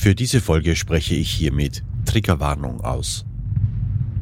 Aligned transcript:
Für 0.00 0.14
diese 0.14 0.40
Folge 0.40 0.76
spreche 0.76 1.14
ich 1.14 1.30
hiermit 1.30 1.84
Triggerwarnung 2.06 2.80
aus. 2.80 3.26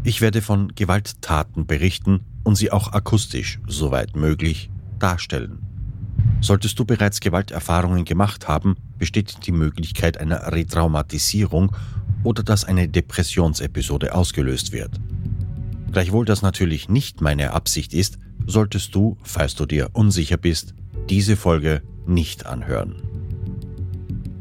Ich 0.03 0.21
werde 0.21 0.43
von 0.43 0.75
Gewalttaten 0.75 1.69
berichten 1.69 2.23
und 2.43 2.57
sie 2.57 2.73
auch 2.73 2.93
akustisch, 2.95 3.61
soweit 3.69 4.17
möglich, 4.17 4.73
darstellen. 4.99 5.61
Solltest 6.41 6.81
du 6.81 6.85
bereits 6.85 7.21
Gewalterfahrungen 7.21 8.05
gemacht 8.05 8.49
haben, 8.49 8.75
besteht 8.99 9.47
die 9.47 9.53
Möglichkeit 9.53 10.19
einer 10.19 10.51
Retraumatisierung 10.51 11.71
oder 12.25 12.43
dass 12.43 12.65
eine 12.65 12.89
Depressionsepisode 12.89 14.17
ausgelöst 14.17 14.73
wird. 14.73 14.99
Gleichwohl 15.93 16.25
das 16.25 16.43
natürlich 16.43 16.89
nicht 16.89 17.21
meine 17.21 17.53
Absicht 17.53 17.95
ist, 17.95 18.19
solltest 18.45 18.97
du, 18.97 19.17
falls 19.23 19.55
du 19.55 19.65
dir 19.65 19.91
unsicher 19.93 20.39
bist, 20.39 20.75
diese 21.09 21.37
Folge 21.37 21.83
nicht 22.05 22.47
anhören. 22.47 23.08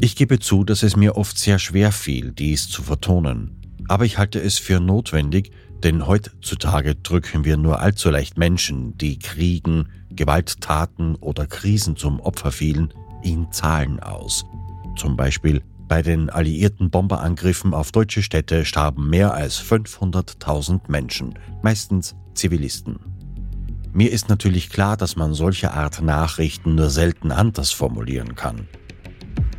Ich 0.07 0.15
gebe 0.15 0.39
zu, 0.39 0.63
dass 0.63 0.83
es 0.83 0.95
mir 0.95 1.17
oft 1.17 1.37
sehr 1.37 1.59
schwer 1.59 1.91
fiel, 1.91 2.31
dies 2.31 2.69
zu 2.69 2.81
vertonen, 2.81 3.59
aber 3.89 4.05
ich 4.05 4.17
halte 4.17 4.39
es 4.39 4.57
für 4.57 4.79
notwendig, 4.79 5.51
denn 5.83 6.07
heutzutage 6.07 6.95
drücken 6.95 7.43
wir 7.43 7.57
nur 7.57 7.81
allzu 7.81 8.09
leicht 8.09 8.37
Menschen, 8.37 8.97
die 8.97 9.19
Kriegen, 9.19 9.89
Gewalttaten 10.09 11.15
oder 11.15 11.45
Krisen 11.45 11.97
zum 11.97 12.21
Opfer 12.21 12.53
fielen, 12.53 12.93
in 13.21 13.51
Zahlen 13.51 13.99
aus. 13.99 14.45
Zum 14.95 15.17
Beispiel 15.17 15.61
bei 15.89 16.01
den 16.01 16.29
alliierten 16.29 16.89
Bomberangriffen 16.89 17.73
auf 17.73 17.91
deutsche 17.91 18.23
Städte 18.23 18.63
starben 18.63 19.09
mehr 19.09 19.33
als 19.33 19.61
500.000 19.61 20.83
Menschen, 20.87 21.37
meistens 21.61 22.15
Zivilisten. 22.33 22.97
Mir 23.91 24.13
ist 24.13 24.29
natürlich 24.29 24.69
klar, 24.69 24.95
dass 24.95 25.17
man 25.17 25.33
solche 25.33 25.73
Art 25.73 26.01
Nachrichten 26.01 26.75
nur 26.75 26.91
selten 26.91 27.33
anders 27.33 27.71
formulieren 27.71 28.35
kann. 28.35 28.69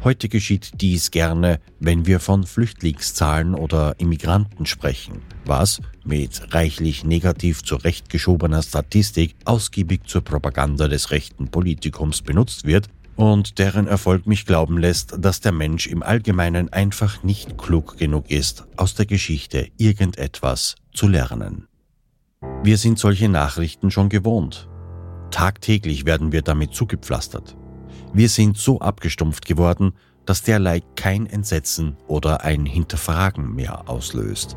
Heute 0.05 0.29
geschieht 0.29 0.81
dies 0.81 1.11
gerne, 1.11 1.59
wenn 1.81 2.07
wir 2.07 2.21
von 2.21 2.47
Flüchtlingszahlen 2.47 3.55
oder 3.55 3.97
Immigranten 3.99 4.65
sprechen, 4.65 5.23
was 5.45 5.81
mit 6.05 6.55
reichlich 6.55 7.05
negativ 7.05 7.65
zurechtgeschobener 7.65 8.63
Statistik 8.63 9.35
ausgiebig 9.45 10.03
zur 10.07 10.23
Propaganda 10.23 10.87
des 10.87 11.11
rechten 11.11 11.49
Politikums 11.49 12.23
benutzt 12.23 12.65
wird 12.65 12.87
und 13.17 13.59
deren 13.59 13.89
Erfolg 13.89 14.29
mich 14.29 14.47
glauben 14.47 14.79
lässt, 14.79 15.17
dass 15.19 15.41
der 15.41 15.51
Mensch 15.51 15.89
im 15.89 16.05
Allgemeinen 16.05 16.73
einfach 16.73 17.25
nicht 17.25 17.59
klug 17.59 17.99
genug 17.99 18.31
ist, 18.31 18.69
aus 18.77 18.95
der 18.95 19.07
Geschichte 19.07 19.69
irgendetwas 19.79 20.77
zu 20.95 21.09
lernen. 21.09 21.67
Wir 22.63 22.79
sind 22.79 23.01
solche 23.01 23.29
Nachrichten 23.29 23.91
schon 23.91 24.09
gewohnt. 24.09 24.69
Tagtäglich 25.33 26.07
werden 26.07 26.31
wir 26.31 26.43
damit 26.43 26.73
zugepflastert. 26.73 27.57
Wir 28.13 28.29
sind 28.29 28.57
so 28.57 28.81
abgestumpft 28.81 29.47
geworden, 29.47 29.93
dass 30.27 30.43
derlei 30.43 30.83
kein 30.95 31.27
Entsetzen 31.27 31.97
oder 32.07 32.45
ein 32.45 32.67
Hinterfragen 32.67 33.55
mehr 33.55 33.89
auslöst. 33.89 34.57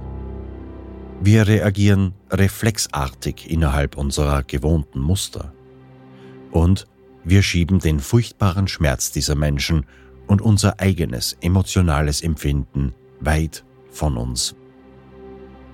Wir 1.21 1.47
reagieren 1.47 2.13
reflexartig 2.29 3.49
innerhalb 3.49 3.95
unserer 3.95 4.43
gewohnten 4.43 4.99
Muster. 4.99 5.53
Und 6.51 6.87
wir 7.23 7.43
schieben 7.43 7.79
den 7.79 7.99
furchtbaren 7.99 8.67
Schmerz 8.67 9.11
dieser 9.11 9.35
Menschen 9.35 9.85
und 10.27 10.41
unser 10.41 10.79
eigenes 10.79 11.37
emotionales 11.41 12.21
Empfinden 12.21 12.93
weit 13.19 13.63
von 13.91 14.17
uns. 14.17 14.55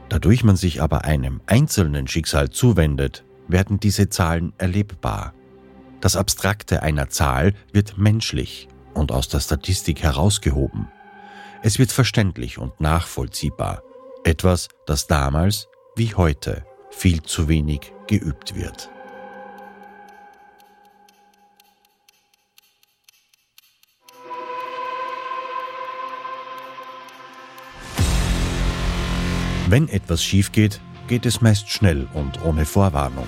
Dadurch 0.10 0.44
man 0.44 0.56
sich 0.56 0.82
aber 0.82 1.06
einem 1.06 1.42
einzelnen 1.46 2.08
Schicksal 2.08 2.50
zuwendet, 2.50 3.26
werden 3.48 3.80
diese 3.80 4.10
Zahlen 4.10 4.54
erlebbar. 4.58 5.34
Das 6.00 6.16
Abstrakte 6.16 6.84
einer 6.84 7.10
Zahl 7.10 7.54
wird 7.72 7.98
menschlich 7.98 8.68
und 8.94 9.12
aus 9.12 9.30
der 9.30 9.40
Statistik 9.40 10.04
herausgehoben. 10.04 10.88
Es 11.64 11.80
wird 11.80 11.92
verständlich 11.92 12.60
und 12.60 12.80
nachvollziehbar, 12.80 13.82
etwas, 14.24 14.70
das 14.86 15.08
damals 15.08 15.68
wie 15.96 16.14
heute 16.14 16.66
viel 16.92 17.24
zu 17.24 17.48
wenig 17.48 17.94
geübt 18.08 18.56
wird. 18.56 18.90
Wenn 29.70 29.90
etwas 29.90 30.24
schief 30.24 30.52
geht, 30.52 30.80
geht 31.08 31.26
es 31.26 31.42
meist 31.42 31.70
schnell 31.70 32.08
und 32.14 32.42
ohne 32.46 32.66
Vorwarnung. 32.66 33.28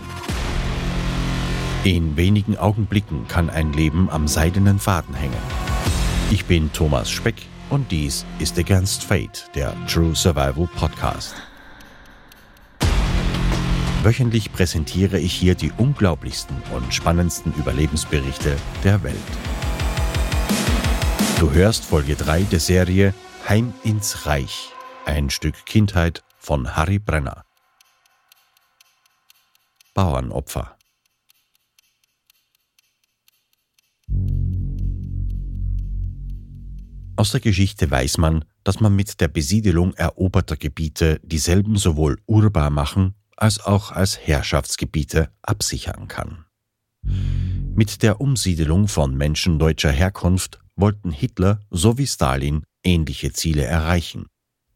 In 1.85 2.17
wenigen 2.17 2.57
Augenblicken 2.57 3.29
kann 3.29 3.49
ein 3.49 3.71
Leben 3.71 4.09
am 4.09 4.27
seidenen 4.27 4.79
Faden 4.79 5.15
hängen. 5.15 5.41
Ich 6.29 6.43
bin 6.43 6.73
Thomas 6.73 7.09
Speck 7.09 7.35
und 7.69 7.89
dies 7.89 8.25
ist 8.37 8.59
Against 8.59 9.05
Fate, 9.05 9.49
der 9.55 9.73
True 9.87 10.13
Survival 10.13 10.67
Podcast. 10.75 11.35
Wöchentlich 14.03 14.51
präsentiere 14.51 15.19
ich 15.19 15.33
hier 15.33 15.55
die 15.55 15.71
unglaublichsten 15.71 16.61
und 16.75 16.93
spannendsten 16.93 17.53
Überlebensberichte 17.53 18.57
der 18.83 19.01
Welt. 19.03 19.15
Du 21.39 21.51
hörst 21.51 21.85
Folge 21.85 22.17
3 22.17 22.41
der 22.43 22.59
Serie 22.59 23.13
Heim 23.47 23.73
ins 23.83 24.25
Reich, 24.25 24.73
ein 25.05 25.29
Stück 25.29 25.65
Kindheit 25.65 26.23
von 26.39 26.75
Harry 26.75 26.99
Brenner. 26.99 27.45
Bauernopfer. 29.93 30.78
Aus 37.19 37.31
der 37.31 37.41
Geschichte 37.41 37.91
weiß 37.91 38.17
man, 38.17 38.45
dass 38.63 38.79
man 38.79 38.95
mit 38.95 39.19
der 39.19 39.27
Besiedelung 39.27 39.93
eroberter 39.95 40.55
Gebiete 40.55 41.19
dieselben 41.21 41.75
sowohl 41.75 42.17
urbar 42.27 42.69
machen 42.69 43.13
als 43.35 43.59
auch 43.59 43.91
als 43.91 44.17
Herrschaftsgebiete 44.17 45.29
absichern 45.41 46.07
kann. 46.07 46.45
Mit 47.75 48.03
der 48.03 48.21
Umsiedelung 48.21 48.87
von 48.87 49.17
Menschen 49.17 49.59
deutscher 49.59 49.91
Herkunft 49.91 50.61
wollten 50.77 51.11
Hitler 51.11 51.59
sowie 51.69 52.07
Stalin 52.07 52.63
ähnliche 52.85 53.33
Ziele 53.33 53.65
erreichen. 53.65 54.27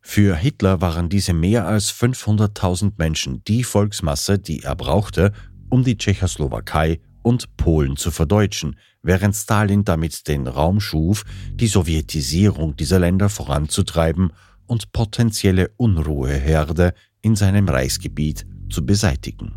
Für 0.02 0.36
Hitler 0.36 0.82
waren 0.82 1.08
diese 1.08 1.32
mehr 1.32 1.66
als 1.66 1.94
500.000 1.94 2.96
Menschen 2.98 3.42
die 3.46 3.64
Volksmasse, 3.64 4.38
die 4.38 4.64
er 4.64 4.76
brauchte, 4.76 5.32
um 5.70 5.86
die 5.86 5.98
Tschechoslowakei 5.98 7.00
und 7.24 7.58
Polen 7.58 7.98
zu 7.98 8.12
verdeutschen, 8.12 8.78
während 9.02 9.36
Stalin 9.36 9.84
damit 9.84 10.28
den 10.28 10.46
Raum 10.48 10.80
schuf, 10.80 11.24
die 11.54 11.68
Sowjetisierung 11.68 12.76
dieser 12.76 13.00
Länder 13.00 13.30
voranzutreiben 13.30 14.34
und 14.68 14.92
potenzielle 14.92 15.72
Unruheherde 15.78 16.94
in 17.22 17.36
seinem 17.36 17.68
Reichsgebiet 17.68 18.46
zu 18.70 18.86
beseitigen. 18.86 19.56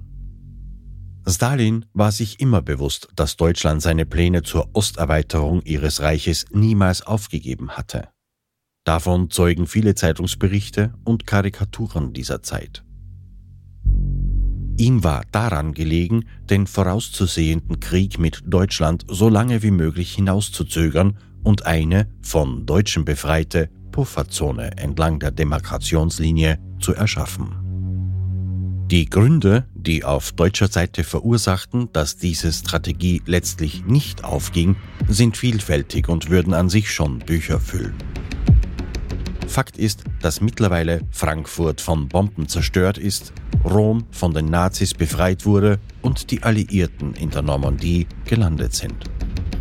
Stalin 1.29 1.85
war 1.93 2.13
sich 2.13 2.39
immer 2.41 2.63
bewusst, 2.63 3.09
dass 3.17 3.37
Deutschland 3.37 3.83
seine 3.83 4.07
Pläne 4.07 4.43
zur 4.43 4.71
Osterweiterung 4.75 5.61
ihres 5.63 6.01
Reiches 6.01 6.45
niemals 6.53 7.03
aufgegeben 7.03 7.73
hatte. 7.73 8.09
Davon 8.85 9.31
zeugen 9.31 9.67
viele 9.67 9.97
Zeitungsberichte 9.97 10.95
und 11.05 11.27
Karikaturen 11.27 12.13
dieser 12.13 12.45
Zeit. 12.45 12.86
Ihm 14.79 15.03
war 15.03 15.23
daran 15.33 15.73
gelegen, 15.73 16.27
den 16.51 16.67
vorauszusehenden 16.67 17.81
Krieg 17.81 18.19
mit 18.19 18.43
Deutschland 18.47 19.07
so 19.09 19.29
lange 19.29 19.63
wie 19.63 19.71
möglich 19.71 20.15
hinauszuzögern 20.15 21.17
und 21.43 21.65
eine 21.65 22.09
von 22.21 22.67
Deutschen 22.67 23.05
befreite 23.05 23.71
Pufferzone 23.91 24.77
entlang 24.77 25.19
der 25.19 25.31
Demarkationslinie 25.31 26.59
zu 26.79 26.95
erschaffen. 26.95 27.67
Die 28.91 29.07
Gründe, 29.07 29.65
die 29.75 30.05
auf 30.05 30.33
deutscher 30.33 30.69
Seite 30.69 31.03
verursachten, 31.03 31.89
dass 31.93 32.19
diese 32.19 32.53
Strategie 32.53 33.23
letztlich 33.25 33.87
nicht 33.87 34.25
aufging, 34.25 34.77
sind 35.09 35.39
vielfältig 35.39 36.09
und 36.09 36.29
würden 36.29 36.53
an 36.53 36.69
sich 36.69 36.93
schon 36.93 37.21
Bücher 37.21 37.59
füllen. 37.59 37.95
Fakt 39.47 39.79
ist, 39.79 40.05
dass 40.21 40.41
mittlerweile 40.41 41.01
Frankfurt 41.11 41.81
von 41.81 42.09
Bomben 42.09 42.49
zerstört 42.49 42.99
ist, 42.99 43.33
Rom 43.65 44.05
von 44.11 44.33
den 44.35 44.47
Nazis 44.47 44.95
befreit 44.95 45.47
wurde 45.47 45.79
und 46.03 46.31
die 46.31 46.43
Alliierten 46.43 47.15
in 47.15 47.31
der 47.31 47.43
Normandie 47.43 48.07
gelandet 48.25 48.75
sind. 48.75 49.05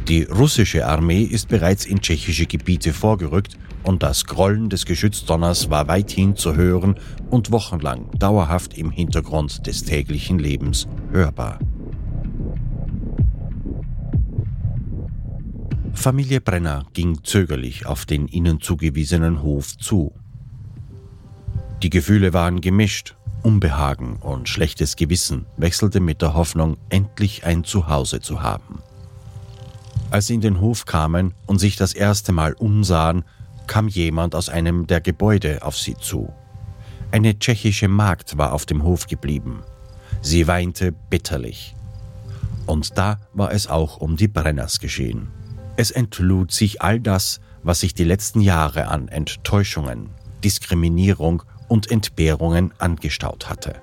Die 0.07 0.23
russische 0.23 0.85
Armee 0.85 1.23
ist 1.23 1.47
bereits 1.47 1.85
in 1.85 1.99
tschechische 1.99 2.45
Gebiete 2.45 2.93
vorgerückt 2.93 3.57
und 3.83 4.03
das 4.03 4.25
Grollen 4.25 4.69
des 4.69 4.85
Geschützdonners 4.85 5.69
war 5.69 5.87
weithin 5.87 6.35
zu 6.35 6.55
hören 6.55 6.95
und 7.29 7.51
wochenlang 7.51 8.11
dauerhaft 8.17 8.77
im 8.77 8.91
Hintergrund 8.91 9.65
des 9.65 9.83
täglichen 9.83 10.39
Lebens 10.39 10.87
hörbar. 11.11 11.59
Familie 15.95 16.39
Brenner 16.39 16.85
ging 16.93 17.23
zögerlich 17.23 17.85
auf 17.85 18.05
den 18.05 18.27
ihnen 18.27 18.61
zugewiesenen 18.61 19.41
Hof 19.41 19.75
zu. 19.77 20.13
Die 21.81 21.89
Gefühle 21.89 22.33
waren 22.33 22.61
gemischt, 22.61 23.15
Unbehagen 23.41 24.17
und 24.17 24.49
schlechtes 24.49 24.95
Gewissen 24.95 25.45
wechselte 25.55 25.99
mit 25.99 26.21
der 26.21 26.33
Hoffnung, 26.33 26.77
endlich 26.89 27.45
ein 27.45 27.63
Zuhause 27.63 28.19
zu 28.19 28.41
haben. 28.41 28.81
Als 30.09 30.27
sie 30.27 30.33
in 30.33 30.41
den 30.41 30.59
Hof 30.61 30.85
kamen 30.85 31.33
und 31.45 31.59
sich 31.59 31.75
das 31.75 31.93
erste 31.93 32.31
Mal 32.31 32.53
umsahen, 32.53 33.23
kam 33.67 33.87
jemand 33.87 34.33
aus 34.33 34.49
einem 34.49 34.87
der 34.87 34.99
Gebäude 34.99 35.61
auf 35.61 35.77
sie 35.77 35.95
zu. 35.95 36.33
Eine 37.11 37.37
tschechische 37.37 37.87
Magd 37.87 38.37
war 38.37 38.53
auf 38.53 38.65
dem 38.65 38.83
Hof 38.83 39.05
geblieben. 39.05 39.61
Sie 40.21 40.47
weinte 40.47 40.91
bitterlich. 40.91 41.75
Und 42.65 42.97
da 42.97 43.19
war 43.33 43.51
es 43.51 43.67
auch 43.67 43.97
um 43.97 44.17
die 44.17 44.27
Brenners 44.27 44.79
geschehen. 44.79 45.27
Es 45.77 45.91
entlud 45.91 46.51
sich 46.51 46.81
all 46.81 46.99
das, 46.99 47.41
was 47.63 47.81
sich 47.81 47.93
die 47.93 48.03
letzten 48.03 48.41
Jahre 48.41 48.87
an 48.87 49.07
Enttäuschungen, 49.07 50.09
Diskriminierung 50.43 51.43
und 51.67 51.91
Entbehrungen 51.91 52.73
angestaut 52.77 53.49
hatte. 53.49 53.75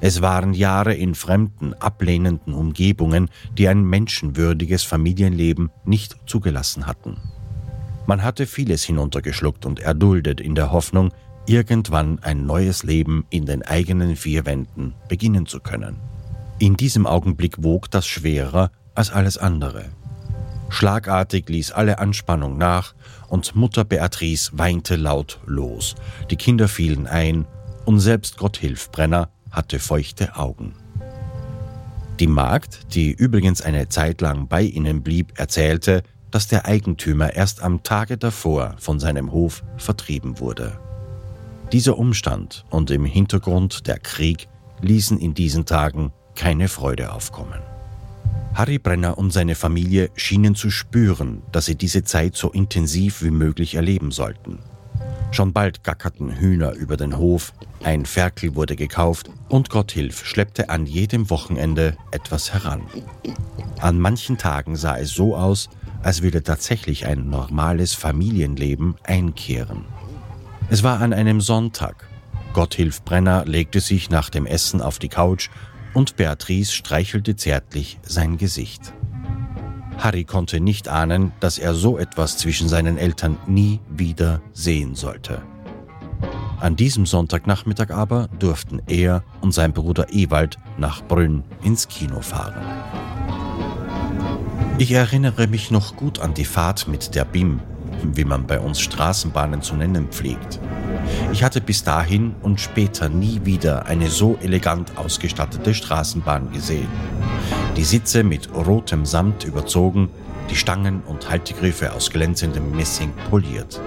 Es 0.00 0.22
waren 0.22 0.54
Jahre 0.54 0.94
in 0.94 1.16
fremden, 1.16 1.74
ablehnenden 1.74 2.54
Umgebungen, 2.54 3.30
die 3.56 3.66
ein 3.66 3.82
menschenwürdiges 3.82 4.84
Familienleben 4.84 5.70
nicht 5.84 6.16
zugelassen 6.26 6.86
hatten. 6.86 7.16
Man 8.06 8.22
hatte 8.22 8.46
vieles 8.46 8.84
hinuntergeschluckt 8.84 9.66
und 9.66 9.80
erduldet 9.80 10.40
in 10.40 10.54
der 10.54 10.70
Hoffnung, 10.70 11.12
irgendwann 11.46 12.20
ein 12.20 12.46
neues 12.46 12.84
Leben 12.84 13.26
in 13.30 13.44
den 13.44 13.62
eigenen 13.62 14.14
vier 14.14 14.46
Wänden 14.46 14.94
beginnen 15.08 15.46
zu 15.46 15.58
können. 15.58 15.96
In 16.58 16.76
diesem 16.76 17.06
Augenblick 17.06 17.62
wog 17.62 17.90
das 17.90 18.06
schwerer 18.06 18.70
als 18.94 19.10
alles 19.10 19.36
andere. 19.36 19.86
Schlagartig 20.68 21.48
ließ 21.48 21.72
alle 21.72 21.98
Anspannung 21.98 22.58
nach 22.58 22.94
und 23.28 23.54
Mutter 23.56 23.84
Beatrice 23.84 24.50
weinte 24.52 24.96
laut 24.96 25.40
los. 25.46 25.94
Die 26.30 26.36
Kinder 26.36 26.68
fielen 26.68 27.06
ein 27.06 27.46
und 27.84 28.00
selbst 28.00 28.36
Gotthilf 28.36 28.90
Brenner 28.90 29.30
hatte 29.50 29.78
feuchte 29.78 30.36
Augen. 30.36 30.74
Die 32.20 32.26
Magd, 32.26 32.94
die 32.94 33.12
übrigens 33.12 33.62
eine 33.62 33.88
Zeit 33.88 34.20
lang 34.20 34.48
bei 34.48 34.62
ihnen 34.62 35.02
blieb, 35.02 35.38
erzählte, 35.38 36.02
dass 36.30 36.48
der 36.48 36.66
Eigentümer 36.66 37.34
erst 37.34 37.62
am 37.62 37.82
Tage 37.82 38.18
davor 38.18 38.74
von 38.78 38.98
seinem 38.98 39.32
Hof 39.32 39.62
vertrieben 39.76 40.40
wurde. 40.40 40.78
Dieser 41.72 41.98
Umstand 41.98 42.64
und 42.70 42.90
im 42.90 43.04
Hintergrund 43.04 43.86
der 43.86 43.98
Krieg 43.98 44.48
ließen 44.80 45.18
in 45.18 45.34
diesen 45.34 45.64
Tagen 45.64 46.12
keine 46.34 46.68
Freude 46.68 47.12
aufkommen. 47.12 47.60
Harry 48.58 48.80
Brenner 48.80 49.16
und 49.18 49.32
seine 49.32 49.54
Familie 49.54 50.10
schienen 50.16 50.56
zu 50.56 50.68
spüren, 50.70 51.42
dass 51.52 51.66
sie 51.66 51.76
diese 51.76 52.02
Zeit 52.02 52.34
so 52.34 52.50
intensiv 52.50 53.22
wie 53.22 53.30
möglich 53.30 53.76
erleben 53.76 54.10
sollten. 54.10 54.58
Schon 55.30 55.52
bald 55.52 55.84
gackerten 55.84 56.40
Hühner 56.40 56.72
über 56.72 56.96
den 56.96 57.18
Hof, 57.18 57.52
ein 57.84 58.04
Ferkel 58.04 58.56
wurde 58.56 58.74
gekauft 58.74 59.30
und 59.48 59.70
Gotthilf 59.70 60.26
schleppte 60.26 60.70
an 60.70 60.86
jedem 60.86 61.30
Wochenende 61.30 61.96
etwas 62.10 62.52
heran. 62.52 62.82
An 63.78 64.00
manchen 64.00 64.38
Tagen 64.38 64.74
sah 64.74 64.98
es 64.98 65.10
so 65.10 65.36
aus, 65.36 65.68
als 66.02 66.22
würde 66.22 66.42
tatsächlich 66.42 67.06
ein 67.06 67.30
normales 67.30 67.94
Familienleben 67.94 68.96
einkehren. 69.04 69.84
Es 70.68 70.82
war 70.82 71.00
an 71.00 71.12
einem 71.12 71.40
Sonntag. 71.40 72.08
Gotthilf 72.54 73.02
Brenner 73.02 73.44
legte 73.44 73.78
sich 73.78 74.10
nach 74.10 74.30
dem 74.30 74.46
Essen 74.46 74.82
auf 74.82 74.98
die 74.98 75.08
Couch 75.08 75.48
und 75.94 76.16
Beatrice 76.16 76.72
streichelte 76.72 77.36
zärtlich 77.36 77.98
sein 78.02 78.38
Gesicht. 78.38 78.92
Harry 79.98 80.24
konnte 80.24 80.60
nicht 80.60 80.88
ahnen, 80.88 81.32
dass 81.40 81.58
er 81.58 81.74
so 81.74 81.98
etwas 81.98 82.38
zwischen 82.38 82.68
seinen 82.68 82.98
Eltern 82.98 83.36
nie 83.46 83.80
wieder 83.90 84.40
sehen 84.52 84.94
sollte. 84.94 85.42
An 86.60 86.76
diesem 86.76 87.06
Sonntagnachmittag 87.06 87.90
aber 87.90 88.28
durften 88.38 88.82
er 88.86 89.22
und 89.40 89.52
sein 89.52 89.72
Bruder 89.72 90.12
Ewald 90.12 90.58
nach 90.76 91.02
Brünn 91.02 91.44
ins 91.62 91.88
Kino 91.88 92.20
fahren. 92.20 92.54
Ich 94.78 94.92
erinnere 94.92 95.48
mich 95.48 95.70
noch 95.70 95.96
gut 95.96 96.20
an 96.20 96.34
die 96.34 96.44
Fahrt 96.44 96.86
mit 96.86 97.14
der 97.14 97.24
BIM, 97.24 97.60
wie 98.02 98.24
man 98.24 98.46
bei 98.46 98.60
uns 98.60 98.80
Straßenbahnen 98.80 99.62
zu 99.62 99.74
nennen 99.74 100.08
pflegt. 100.08 100.58
Ich 101.32 101.42
hatte 101.42 101.60
bis 101.60 101.84
dahin 101.84 102.34
und 102.42 102.60
später 102.60 103.08
nie 103.08 103.40
wieder 103.44 103.86
eine 103.86 104.08
so 104.08 104.38
elegant 104.42 104.96
ausgestattete 104.96 105.74
Straßenbahn 105.74 106.52
gesehen. 106.52 106.88
Die 107.76 107.84
Sitze 107.84 108.24
mit 108.24 108.52
rotem 108.54 109.04
Samt 109.04 109.44
überzogen, 109.44 110.10
die 110.50 110.56
Stangen 110.56 111.02
und 111.02 111.30
Haltegriffe 111.30 111.92
aus 111.92 112.10
glänzendem 112.10 112.70
Messing 112.72 113.12
poliert. 113.30 113.80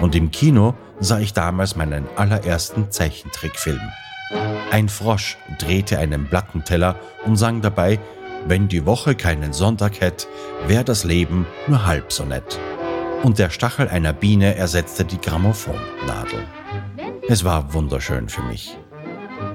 Und 0.00 0.14
im 0.14 0.30
Kino 0.30 0.74
sah 1.00 1.18
ich 1.18 1.32
damals 1.32 1.76
meinen 1.76 2.06
allerersten 2.16 2.90
Zeichentrickfilm. 2.90 3.80
Ein 4.70 4.88
Frosch 4.88 5.36
drehte 5.58 5.98
einen 5.98 6.26
Plattenteller 6.26 6.96
und 7.24 7.36
sang 7.36 7.60
dabei, 7.60 7.98
wenn 8.46 8.68
die 8.68 8.86
Woche 8.86 9.14
keinen 9.14 9.52
Sonntag 9.52 10.00
hätte, 10.00 10.26
wär 10.66 10.84
das 10.84 11.04
Leben 11.04 11.46
nur 11.66 11.86
halb 11.86 12.12
so 12.12 12.24
nett 12.24 12.58
und 13.24 13.38
der 13.38 13.48
Stachel 13.48 13.88
einer 13.88 14.12
Biene 14.12 14.54
ersetzte 14.54 15.04
die 15.04 15.18
Grammophonnadel. 15.18 16.46
Es 17.26 17.42
war 17.42 17.72
wunderschön 17.72 18.28
für 18.28 18.42
mich. 18.42 18.76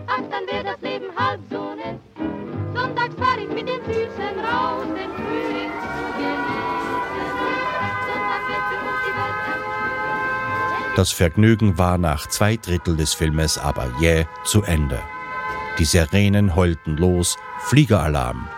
Ach, 0.08 0.18
dann 0.18 0.48
wär 0.48 0.64
das 0.64 0.82
Leben 0.82 1.06
halb 1.16 1.40
so 1.52 1.76
nett. 1.76 2.00
Sonntags 2.74 3.16
fahr 3.16 3.38
ich 3.38 3.48
mit 3.50 3.70
den 3.70 3.82
Füßen 3.84 4.40
raus, 4.44 4.86
den 4.88 5.12
Frühling 5.12 5.72
zu 5.72 6.04
genießen. 6.18 6.98
Sonntag 8.08 8.42
wird 8.50 8.66
für 8.70 8.80
uns 8.90 9.02
die 9.06 9.14
Welt 9.16 10.98
Das 10.98 11.12
Vergnügen 11.12 11.78
war 11.78 12.00
nach 12.00 12.28
zwei 12.28 12.58
Drittel 12.58 12.98
des 12.98 13.14
Filmes 13.14 13.60
aber 13.60 13.88
jäh 14.00 14.26
zu 14.46 14.64
Ende. 14.64 15.00
Die 15.78 15.86
Sirenen 15.86 16.56
heulten 16.56 16.98
los, 16.98 17.38
Fliegeralarm, 17.60 18.50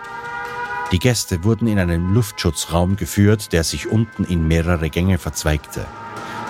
die 0.92 0.98
Gäste 0.98 1.42
wurden 1.42 1.66
in 1.68 1.78
einen 1.78 2.12
Luftschutzraum 2.12 2.96
geführt, 2.96 3.52
der 3.52 3.64
sich 3.64 3.90
unten 3.90 4.24
in 4.24 4.46
mehrere 4.46 4.90
Gänge 4.90 5.16
verzweigte. 5.16 5.86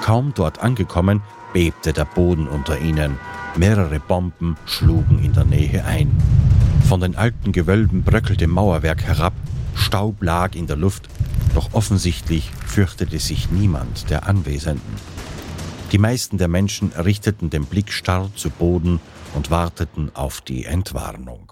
Kaum 0.03 0.33
dort 0.35 0.59
angekommen, 0.61 1.23
bebte 1.53 1.93
der 1.93 2.05
Boden 2.05 2.49
unter 2.49 2.81
ihnen. 2.81 3.19
Mehrere 3.57 4.01
Bomben 4.01 4.57
schlugen 4.65 5.23
in 5.23 5.33
der 5.33 5.45
Nähe 5.45 5.85
ein. 5.85 6.11
Von 6.89 7.01
den 7.01 7.15
alten 7.15 7.53
Gewölben 7.53 8.03
bröckelte 8.03 8.49
Mauerwerk 8.49 9.05
herab, 9.05 9.33
Staub 9.77 10.21
lag 10.23 10.57
in 10.57 10.67
der 10.67 10.77
Luft, 10.77 11.09
doch 11.55 11.73
offensichtlich 11.73 12.51
fürchtete 12.67 13.21
sich 13.21 13.51
niemand 13.51 14.11
der 14.11 14.27
Anwesenden. 14.27 14.97
Die 15.93 15.99
meisten 15.99 16.39
der 16.39 16.49
Menschen 16.49 16.91
richteten 16.93 17.51
den 17.51 17.67
Blick 17.67 17.93
starr 17.93 18.31
zu 18.35 18.51
Boden 18.51 18.99
und 19.35 19.51
warteten 19.51 20.11
auf 20.15 20.41
die 20.41 20.65
Entwarnung. 20.65 21.52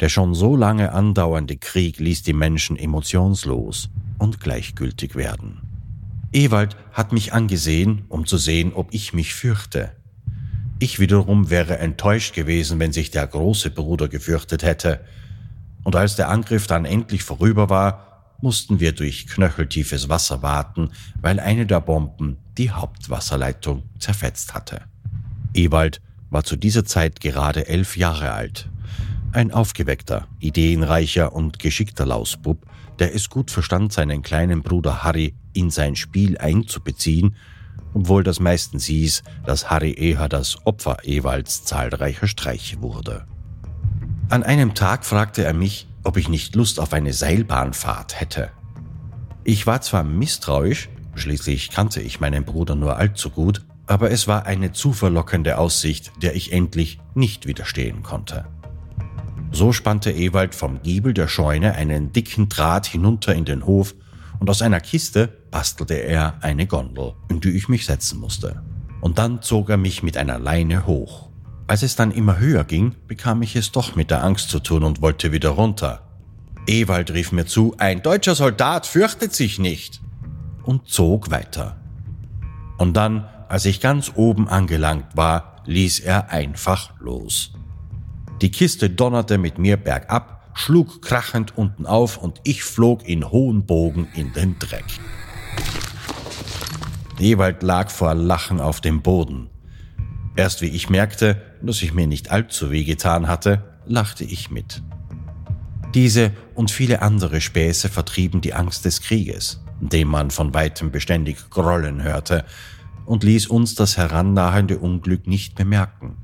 Der 0.00 0.08
schon 0.08 0.34
so 0.34 0.56
lange 0.56 0.92
andauernde 0.92 1.58
Krieg 1.58 1.98
ließ 1.98 2.22
die 2.22 2.32
Menschen 2.32 2.78
emotionslos 2.78 3.90
und 4.18 4.40
gleichgültig 4.40 5.14
werden. 5.14 5.60
Ewald 6.32 6.76
hat 6.92 7.12
mich 7.12 7.34
angesehen, 7.34 8.04
um 8.08 8.24
zu 8.24 8.38
sehen, 8.38 8.72
ob 8.72 8.94
ich 8.94 9.12
mich 9.12 9.34
fürchte. 9.34 9.92
Ich 10.78 11.00
wiederum 11.00 11.50
wäre 11.50 11.78
enttäuscht 11.78 12.34
gewesen, 12.34 12.78
wenn 12.78 12.92
sich 12.92 13.10
der 13.10 13.26
große 13.26 13.70
Bruder 13.70 14.08
gefürchtet 14.08 14.62
hätte. 14.62 15.00
Und 15.84 15.96
als 15.96 16.16
der 16.16 16.30
Angriff 16.30 16.66
dann 16.66 16.86
endlich 16.86 17.22
vorüber 17.22 17.68
war, 17.68 18.36
mussten 18.40 18.80
wir 18.80 18.92
durch 18.92 19.26
knöcheltiefes 19.26 20.08
Wasser 20.08 20.40
warten, 20.40 20.90
weil 21.20 21.38
eine 21.38 21.66
der 21.66 21.82
Bomben 21.82 22.38
die 22.56 22.70
Hauptwasserleitung 22.70 23.82
zerfetzt 23.98 24.54
hatte. 24.54 24.82
Ewald 25.52 26.00
war 26.30 26.44
zu 26.44 26.56
dieser 26.56 26.86
Zeit 26.86 27.20
gerade 27.20 27.66
elf 27.66 27.98
Jahre 27.98 28.32
alt 28.32 28.70
ein 29.32 29.52
aufgeweckter, 29.52 30.26
ideenreicher 30.40 31.32
und 31.32 31.58
geschickter 31.58 32.06
Lausbub, 32.06 32.66
der 32.98 33.14
es 33.14 33.30
gut 33.30 33.50
verstand, 33.50 33.92
seinen 33.92 34.22
kleinen 34.22 34.62
Bruder 34.62 35.02
Harry 35.02 35.34
in 35.52 35.70
sein 35.70 35.96
Spiel 35.96 36.38
einzubeziehen, 36.38 37.36
obwohl 37.94 38.22
das 38.22 38.40
meistens 38.40 38.86
hieß, 38.86 39.22
dass 39.46 39.70
Harry 39.70 39.92
eher 39.92 40.28
das 40.28 40.64
Opfer 40.66 40.98
Ewalds 41.04 41.64
zahlreicher 41.64 42.28
Streiche 42.28 42.80
wurde. 42.82 43.26
An 44.28 44.42
einem 44.42 44.74
Tag 44.74 45.04
fragte 45.04 45.44
er 45.44 45.54
mich, 45.54 45.88
ob 46.04 46.16
ich 46.16 46.28
nicht 46.28 46.54
Lust 46.54 46.78
auf 46.78 46.92
eine 46.92 47.12
Seilbahnfahrt 47.12 48.20
hätte. 48.20 48.50
Ich 49.44 49.66
war 49.66 49.80
zwar 49.80 50.04
misstrauisch, 50.04 50.88
schließlich 51.14 51.70
kannte 51.70 52.00
ich 52.00 52.20
meinen 52.20 52.44
Bruder 52.44 52.74
nur 52.74 52.96
allzu 52.96 53.30
gut, 53.30 53.64
aber 53.86 54.10
es 54.10 54.28
war 54.28 54.46
eine 54.46 54.72
zu 54.72 54.92
verlockende 54.92 55.58
Aussicht, 55.58 56.12
der 56.22 56.36
ich 56.36 56.52
endlich 56.52 57.00
nicht 57.14 57.46
widerstehen 57.46 58.02
konnte. 58.02 58.44
So 59.52 59.72
spannte 59.72 60.12
Ewald 60.12 60.54
vom 60.54 60.80
Giebel 60.82 61.12
der 61.12 61.28
Scheune 61.28 61.74
einen 61.74 62.12
dicken 62.12 62.48
Draht 62.48 62.86
hinunter 62.86 63.34
in 63.34 63.44
den 63.44 63.66
Hof 63.66 63.94
und 64.38 64.48
aus 64.48 64.62
einer 64.62 64.80
Kiste 64.80 65.28
bastelte 65.50 65.94
er 65.94 66.42
eine 66.42 66.66
Gondel, 66.66 67.14
in 67.28 67.40
die 67.40 67.50
ich 67.50 67.68
mich 67.68 67.86
setzen 67.86 68.20
musste. 68.20 68.62
Und 69.00 69.18
dann 69.18 69.42
zog 69.42 69.70
er 69.70 69.76
mich 69.76 70.02
mit 70.02 70.16
einer 70.16 70.38
Leine 70.38 70.86
hoch. 70.86 71.30
Als 71.66 71.82
es 71.82 71.96
dann 71.96 72.10
immer 72.10 72.38
höher 72.38 72.64
ging, 72.64 72.94
bekam 73.06 73.42
ich 73.42 73.56
es 73.56 73.72
doch 73.72 73.96
mit 73.96 74.10
der 74.10 74.24
Angst 74.24 74.50
zu 74.50 74.60
tun 74.60 74.82
und 74.82 75.02
wollte 75.02 75.32
wieder 75.32 75.50
runter. 75.50 76.06
Ewald 76.66 77.12
rief 77.12 77.32
mir 77.32 77.46
zu, 77.46 77.74
ein 77.78 78.02
deutscher 78.02 78.34
Soldat 78.34 78.86
fürchtet 78.86 79.34
sich 79.34 79.58
nicht 79.58 80.00
und 80.62 80.88
zog 80.88 81.30
weiter. 81.30 81.76
Und 82.78 82.96
dann, 82.96 83.28
als 83.48 83.64
ich 83.64 83.80
ganz 83.80 84.12
oben 84.14 84.48
angelangt 84.48 85.16
war, 85.16 85.62
ließ 85.66 86.00
er 86.00 86.30
einfach 86.30 86.98
los. 87.00 87.52
Die 88.40 88.50
Kiste 88.50 88.88
donnerte 88.88 89.36
mit 89.36 89.58
mir 89.58 89.76
bergab, 89.76 90.50
schlug 90.54 91.02
krachend 91.02 91.58
unten 91.58 91.84
auf 91.84 92.16
und 92.16 92.40
ich 92.44 92.64
flog 92.64 93.06
in 93.06 93.30
hohen 93.30 93.66
Bogen 93.66 94.08
in 94.14 94.32
den 94.32 94.58
Dreck. 94.58 94.84
Ewald 97.18 97.62
lag 97.62 97.90
vor 97.90 98.14
Lachen 98.14 98.60
auf 98.60 98.80
dem 98.80 99.02
Boden. 99.02 99.50
Erst 100.36 100.62
wie 100.62 100.68
ich 100.68 100.88
merkte, 100.88 101.42
dass 101.60 101.82
ich 101.82 101.92
mir 101.92 102.06
nicht 102.06 102.30
allzu 102.30 102.70
weh 102.70 102.84
getan 102.84 103.28
hatte, 103.28 103.62
lachte 103.84 104.24
ich 104.24 104.50
mit. 104.50 104.82
Diese 105.94 106.32
und 106.54 106.70
viele 106.70 107.02
andere 107.02 107.42
Späße 107.42 107.90
vertrieben 107.90 108.40
die 108.40 108.54
Angst 108.54 108.86
des 108.86 109.02
Krieges, 109.02 109.62
den 109.80 110.08
man 110.08 110.30
von 110.30 110.54
weitem 110.54 110.90
beständig 110.90 111.50
grollen 111.50 112.02
hörte, 112.02 112.44
und 113.04 113.24
ließ 113.24 113.48
uns 113.48 113.74
das 113.74 113.96
herannahende 113.96 114.78
Unglück 114.78 115.26
nicht 115.26 115.56
bemerken. 115.56 116.16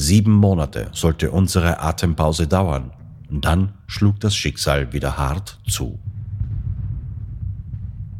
Sieben 0.00 0.32
Monate 0.32 0.90
sollte 0.92 1.32
unsere 1.32 1.80
Atempause 1.80 2.46
dauern, 2.46 2.92
und 3.28 3.44
dann 3.44 3.72
schlug 3.88 4.20
das 4.20 4.36
Schicksal 4.36 4.92
wieder 4.92 5.18
hart 5.18 5.58
zu. 5.68 5.98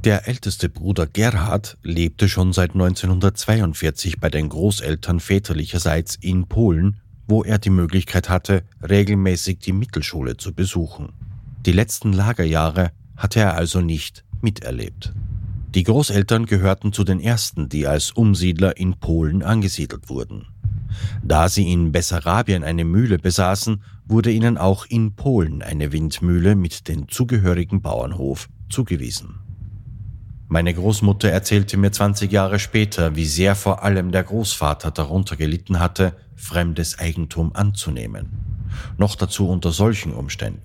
Der 0.03 0.27
älteste 0.27 0.69
Bruder 0.69 1.07
Gerhard 1.07 1.79
lebte 1.85 2.29
schon 2.29 2.53
seit 2.53 2.73
1942 2.73 4.19
bei 4.19 4.29
den 4.29 4.49
Großeltern 4.49 5.21
väterlicherseits 5.21 6.17
in 6.17 6.49
Polen, 6.49 6.99
wo 7.29 7.45
er 7.45 7.61
die 7.61 7.71
Möglichkeit 7.71 8.29
hatte, 8.29 8.65
regelmäßig 8.83 9.61
die 9.61 9.73
Mittelschule 9.73 10.37
zu 10.37 10.53
besuchen. 10.53 11.13
Die 11.65 11.73
letzten 11.73 12.13
Lagerjahre 12.13 12.91
hatte 13.17 13.39
er 13.39 13.55
also 13.55 13.81
nicht 13.81 14.25
miterlebt. 14.43 15.13
Die 15.77 15.85
Großeltern 15.85 16.47
gehörten 16.47 16.93
zu 16.93 17.05
den 17.05 17.21
ersten, 17.21 17.69
die 17.69 17.87
als 17.87 18.11
Umsiedler 18.11 18.77
in 18.77 18.95
Polen 18.95 19.45
angesiedelt 19.45 20.09
wurden. 20.09 20.49
Da 21.23 21.49
sie 21.49 21.73
in 21.73 21.93
Bessarabien 21.93 22.65
eine 22.65 22.85
Mühle 22.85 23.19
besaßen, 23.19 23.83
wurde 24.07 24.31
ihnen 24.31 24.59
auch 24.59 24.87
in 24.87 25.15
Polen 25.15 25.63
eine 25.63 25.93
Windmühle 25.93 26.57
mit 26.57 26.89
dem 26.89 27.09
zugehörigen 27.09 27.83
Bauernhof 27.83 28.49
zugewiesen. 28.69 29.41
Meine 30.51 30.73
Großmutter 30.73 31.29
erzählte 31.29 31.77
mir 31.77 31.93
20 31.93 32.33
Jahre 32.33 32.59
später, 32.59 33.17
wie 33.17 33.27
sehr 33.27 33.55
vor 33.55 33.83
allem 33.83 34.13
der 34.13 34.25
Großvater 34.25 34.91
darunter 34.91 35.37
gelitten 35.37 35.79
hatte, 35.79 36.15
fremdes 36.37 36.99
Eigentum 36.99 37.55
anzunehmen. 37.55 38.31
Noch 38.97 39.15
dazu 39.15 39.49
unter 39.49 39.73
solchen 39.73 40.15
Umständen. 40.15 40.63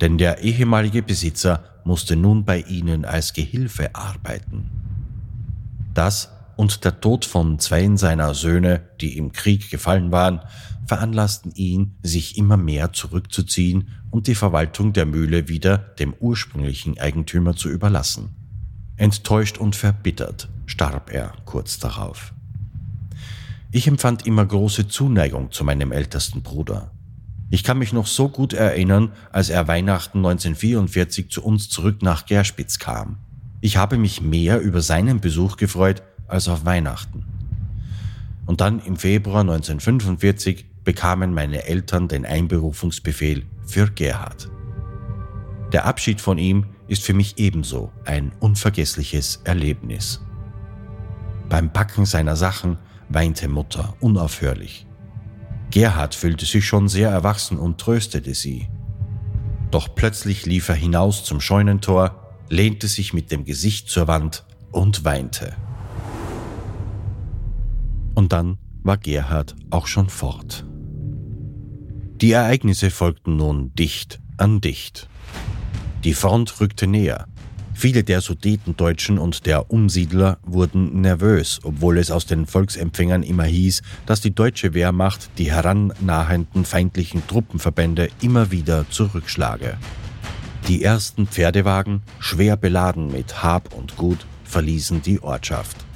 Denn 0.00 0.18
der 0.18 0.42
ehemalige 0.42 1.02
Besitzer 1.02 1.62
musste 1.84 2.16
nun 2.16 2.44
bei 2.44 2.62
ihnen 2.62 3.04
als 3.04 3.32
Gehilfe 3.32 3.94
arbeiten. 3.94 4.70
Das 5.94 6.30
und 6.60 6.84
der 6.84 7.00
Tod 7.00 7.24
von 7.24 7.58
zweien 7.58 7.96
seiner 7.96 8.34
Söhne, 8.34 8.82
die 9.00 9.16
im 9.16 9.32
Krieg 9.32 9.70
gefallen 9.70 10.12
waren, 10.12 10.40
veranlassten 10.84 11.52
ihn, 11.54 11.96
sich 12.02 12.36
immer 12.36 12.58
mehr 12.58 12.92
zurückzuziehen 12.92 13.88
und 14.10 14.26
die 14.26 14.34
Verwaltung 14.34 14.92
der 14.92 15.06
Mühle 15.06 15.48
wieder 15.48 15.78
dem 15.78 16.12
ursprünglichen 16.12 16.98
Eigentümer 16.98 17.56
zu 17.56 17.70
überlassen. 17.70 18.36
Enttäuscht 18.98 19.56
und 19.56 19.74
verbittert 19.74 20.50
starb 20.66 21.10
er 21.10 21.32
kurz 21.46 21.78
darauf. 21.78 22.34
Ich 23.72 23.86
empfand 23.86 24.26
immer 24.26 24.44
große 24.44 24.86
Zuneigung 24.86 25.52
zu 25.52 25.64
meinem 25.64 25.92
ältesten 25.92 26.42
Bruder. 26.42 26.90
Ich 27.48 27.64
kann 27.64 27.78
mich 27.78 27.94
noch 27.94 28.06
so 28.06 28.28
gut 28.28 28.52
erinnern, 28.52 29.12
als 29.32 29.48
er 29.48 29.66
Weihnachten 29.66 30.18
1944 30.18 31.30
zu 31.30 31.42
uns 31.42 31.70
zurück 31.70 32.02
nach 32.02 32.26
Gerspitz 32.26 32.78
kam. 32.78 33.16
Ich 33.62 33.78
habe 33.78 33.96
mich 33.96 34.20
mehr 34.20 34.60
über 34.60 34.82
seinen 34.82 35.20
Besuch 35.20 35.56
gefreut 35.56 36.02
als 36.30 36.48
auf 36.48 36.64
Weihnachten. 36.64 37.24
Und 38.46 38.60
dann 38.60 38.80
im 38.80 38.96
Februar 38.96 39.40
1945 39.40 40.66
bekamen 40.84 41.34
meine 41.34 41.64
Eltern 41.66 42.08
den 42.08 42.26
Einberufungsbefehl 42.26 43.44
für 43.64 43.90
Gerhard. 43.90 44.50
Der 45.72 45.84
Abschied 45.86 46.20
von 46.20 46.38
ihm 46.38 46.66
ist 46.88 47.04
für 47.04 47.14
mich 47.14 47.38
ebenso 47.38 47.92
ein 48.04 48.32
unvergessliches 48.40 49.42
Erlebnis. 49.44 50.20
Beim 51.48 51.72
Packen 51.72 52.06
seiner 52.06 52.34
Sachen 52.34 52.78
weinte 53.08 53.48
Mutter 53.48 53.94
unaufhörlich. 54.00 54.86
Gerhard 55.70 56.16
fühlte 56.16 56.46
sich 56.46 56.66
schon 56.66 56.88
sehr 56.88 57.10
erwachsen 57.10 57.58
und 57.58 57.78
tröstete 57.78 58.34
sie. 58.34 58.68
Doch 59.70 59.94
plötzlich 59.94 60.46
lief 60.46 60.68
er 60.68 60.74
hinaus 60.74 61.22
zum 61.22 61.40
Scheunentor, 61.40 62.34
lehnte 62.48 62.88
sich 62.88 63.12
mit 63.12 63.30
dem 63.30 63.44
Gesicht 63.44 63.88
zur 63.88 64.08
Wand 64.08 64.44
und 64.72 65.04
weinte. 65.04 65.54
Und 68.20 68.34
dann 68.34 68.58
war 68.82 68.98
Gerhard 68.98 69.56
auch 69.70 69.86
schon 69.86 70.10
fort. 70.10 70.66
Die 72.20 72.32
Ereignisse 72.32 72.90
folgten 72.90 73.36
nun 73.36 73.74
dicht 73.74 74.20
an 74.36 74.60
dicht. 74.60 75.08
Die 76.04 76.12
Front 76.12 76.60
rückte 76.60 76.86
näher. 76.86 77.28
Viele 77.72 78.04
der 78.04 78.20
Sudetendeutschen 78.20 79.16
und 79.16 79.46
der 79.46 79.70
Umsiedler 79.70 80.36
wurden 80.42 81.00
nervös, 81.00 81.60
obwohl 81.62 81.96
es 81.96 82.10
aus 82.10 82.26
den 82.26 82.44
Volksempfängern 82.44 83.22
immer 83.22 83.44
hieß, 83.44 83.80
dass 84.04 84.20
die 84.20 84.34
deutsche 84.34 84.74
Wehrmacht 84.74 85.30
die 85.38 85.50
herannahenden 85.50 86.66
feindlichen 86.66 87.26
Truppenverbände 87.26 88.10
immer 88.20 88.50
wieder 88.50 88.84
zurückschlage. 88.90 89.78
Die 90.68 90.84
ersten 90.84 91.26
Pferdewagen, 91.26 92.02
schwer 92.18 92.58
beladen 92.58 93.10
mit 93.10 93.42
Hab 93.42 93.72
und 93.72 93.96
Gut, 93.96 94.26
verließen 94.44 95.00
die 95.00 95.22
Ortschaft. 95.22 95.86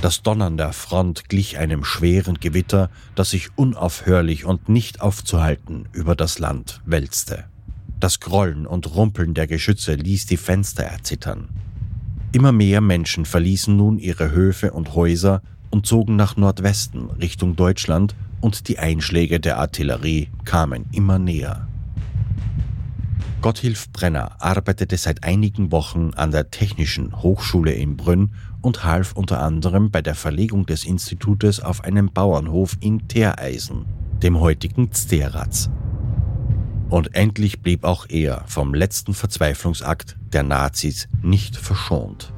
Das 0.00 0.22
Donnern 0.22 0.56
der 0.56 0.72
Front 0.72 1.28
glich 1.28 1.58
einem 1.58 1.84
schweren 1.84 2.40
Gewitter, 2.40 2.88
das 3.14 3.30
sich 3.30 3.50
unaufhörlich 3.56 4.46
und 4.46 4.70
nicht 4.70 5.02
aufzuhalten 5.02 5.88
über 5.92 6.16
das 6.16 6.38
Land 6.38 6.80
wälzte. 6.86 7.44
Das 7.98 8.18
Grollen 8.18 8.66
und 8.66 8.94
Rumpeln 8.94 9.34
der 9.34 9.46
Geschütze 9.46 9.94
ließ 9.94 10.24
die 10.24 10.38
Fenster 10.38 10.84
erzittern. 10.84 11.50
Immer 12.32 12.50
mehr 12.50 12.80
Menschen 12.80 13.26
verließen 13.26 13.76
nun 13.76 13.98
ihre 13.98 14.30
Höfe 14.30 14.72
und 14.72 14.94
Häuser 14.94 15.42
und 15.68 15.84
zogen 15.84 16.16
nach 16.16 16.34
Nordwesten 16.34 17.10
Richtung 17.10 17.56
Deutschland 17.56 18.14
und 18.40 18.68
die 18.68 18.78
Einschläge 18.78 19.38
der 19.38 19.58
Artillerie 19.58 20.30
kamen 20.46 20.86
immer 20.92 21.18
näher. 21.18 21.68
Gotthilf 23.42 23.90
Brenner 23.90 24.36
arbeitete 24.42 24.96
seit 24.98 25.24
einigen 25.24 25.72
Wochen 25.72 26.10
an 26.14 26.30
der 26.30 26.50
Technischen 26.50 27.22
Hochschule 27.22 27.72
in 27.72 27.96
Brünn 27.96 28.32
und 28.62 28.84
half 28.84 29.12
unter 29.12 29.40
anderem 29.40 29.90
bei 29.90 30.02
der 30.02 30.14
Verlegung 30.14 30.66
des 30.66 30.84
Institutes 30.84 31.60
auf 31.60 31.84
einem 31.84 32.12
Bauernhof 32.12 32.76
in 32.80 33.08
Teereisen, 33.08 33.86
dem 34.22 34.40
heutigen 34.40 34.92
Zderatz. 34.92 35.70
Und 36.88 37.14
endlich 37.14 37.62
blieb 37.62 37.84
auch 37.84 38.06
er 38.08 38.44
vom 38.46 38.74
letzten 38.74 39.14
Verzweiflungsakt 39.14 40.16
der 40.32 40.42
Nazis 40.42 41.08
nicht 41.22 41.56
verschont. 41.56 42.32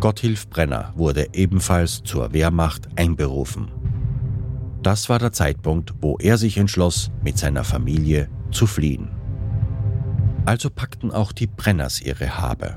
Gotthilf 0.00 0.48
Brenner 0.48 0.92
wurde 0.96 1.28
ebenfalls 1.32 2.02
zur 2.02 2.32
Wehrmacht 2.32 2.88
einberufen. 2.96 3.68
Das 4.82 5.08
war 5.08 5.18
der 5.18 5.32
Zeitpunkt, 5.32 5.94
wo 6.00 6.18
er 6.18 6.36
sich 6.36 6.58
entschloss, 6.58 7.10
mit 7.22 7.38
seiner 7.38 7.64
Familie 7.64 8.28
zu 8.50 8.66
fliehen. 8.66 9.08
Also 10.44 10.68
packten 10.68 11.10
auch 11.10 11.32
die 11.32 11.46
Brenners 11.46 12.02
ihre 12.02 12.38
Habe. 12.38 12.76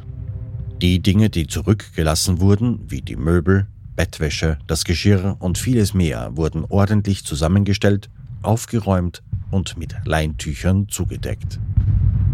Die 0.82 1.02
Dinge, 1.02 1.32
die 1.32 1.48
zurückgelassen 1.48 2.40
wurden, 2.40 2.82
wie 2.88 3.02
die 3.02 3.16
Möbel, 3.16 3.66
Bettwäsche, 3.96 4.60
das 4.68 4.84
Geschirr 4.84 5.36
und 5.40 5.58
vieles 5.58 5.96
mehr, 5.96 6.38
wurden 6.38 6.66
ordentlich 6.70 7.26
zusammengestellt, 7.26 8.12
aufgeräumt 8.44 9.24
und 9.50 9.76
mit 9.78 9.96
Leintüchern 10.06 10.88
zugedeckt. 10.88 11.60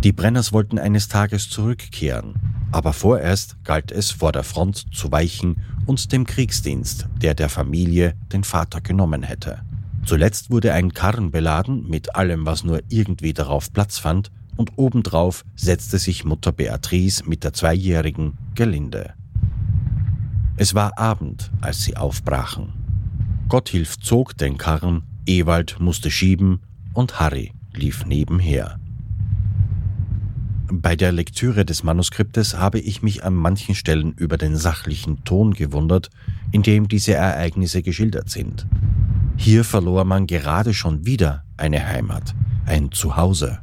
Die 0.04 0.12
Brenners 0.12 0.52
wollten 0.52 0.78
eines 0.78 1.08
Tages 1.08 1.50
zurückkehren, 1.50 2.34
aber 2.74 2.92
vorerst 2.92 3.64
galt 3.64 3.94
es 3.94 4.12
vor 4.12 4.34
der 4.34 4.44
Front 4.44 4.94
zu 4.94 5.10
weichen 5.10 5.62
und 5.86 6.12
dem 6.12 6.26
Kriegsdienst, 6.26 7.08
der 7.22 7.36
der 7.36 7.48
Familie 7.48 8.14
den 8.34 8.44
Vater 8.44 8.82
genommen 8.82 9.24
hätte. 9.24 9.62
Zuletzt 10.04 10.52
wurde 10.52 10.74
ein 10.74 10.94
Karren 10.94 11.32
beladen 11.32 11.88
mit 11.88 12.14
allem, 12.18 12.46
was 12.46 12.66
nur 12.66 12.82
irgendwie 12.90 13.32
darauf 13.32 13.72
Platz 13.72 14.00
fand, 14.00 14.32
und 14.56 14.72
obendrauf 14.78 15.44
setzte 15.56 15.98
sich 15.98 16.26
Mutter 16.26 16.52
Beatrice 16.52 17.24
mit 17.26 17.44
der 17.44 17.54
zweijährigen 17.54 18.38
Gelinde. 18.56 19.14
Es 20.56 20.76
war 20.76 20.98
Abend, 21.00 21.52
als 21.62 21.84
sie 21.84 21.98
aufbrachen. 21.98 22.74
Gotthilf 23.50 24.00
zog 24.00 24.38
den 24.38 24.58
Karren, 24.58 25.04
Ewald 25.26 25.80
musste 25.80 26.12
schieben 26.12 26.62
und 26.94 27.20
Harry 27.20 27.52
lief 27.74 28.06
nebenher. 28.06 28.80
Bei 30.72 30.96
der 30.96 31.12
Lektüre 31.12 31.66
des 31.66 31.84
Manuskriptes 31.84 32.58
habe 32.58 32.80
ich 32.80 33.02
mich 33.02 33.24
an 33.24 33.36
manchen 33.36 33.76
Stellen 33.76 34.14
über 34.14 34.38
den 34.38 34.56
sachlichen 34.56 35.24
Ton 35.24 35.54
gewundert, 35.54 36.10
in 36.52 36.64
dem 36.64 36.88
diese 36.88 37.14
Ereignisse 37.14 37.84
geschildert 37.84 38.30
sind. 38.30 38.66
Hier 39.36 39.64
verlor 39.64 40.06
man 40.06 40.28
gerade 40.28 40.74
schon 40.74 41.06
wieder 41.06 41.44
eine 41.58 41.86
Heimat, 41.86 42.34
ein 42.66 42.92
Zuhause. 42.92 43.60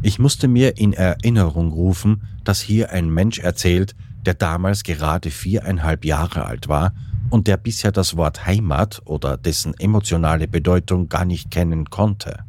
Ich 0.00 0.18
musste 0.20 0.46
mir 0.46 0.78
in 0.78 0.92
Erinnerung 0.92 1.72
rufen, 1.72 2.22
dass 2.44 2.60
hier 2.60 2.92
ein 2.92 3.10
Mensch 3.10 3.40
erzählt, 3.40 3.96
der 4.24 4.34
damals 4.34 4.84
gerade 4.84 5.30
viereinhalb 5.30 6.04
Jahre 6.04 6.44
alt 6.46 6.68
war 6.68 6.92
und 7.30 7.46
der 7.46 7.56
bisher 7.56 7.90
das 7.90 8.16
Wort 8.16 8.46
Heimat 8.46 9.02
oder 9.04 9.36
dessen 9.36 9.74
emotionale 9.78 10.46
Bedeutung 10.46 11.08
gar 11.08 11.24
nicht 11.24 11.50
kennen 11.50 11.90
konnte. 11.90 12.44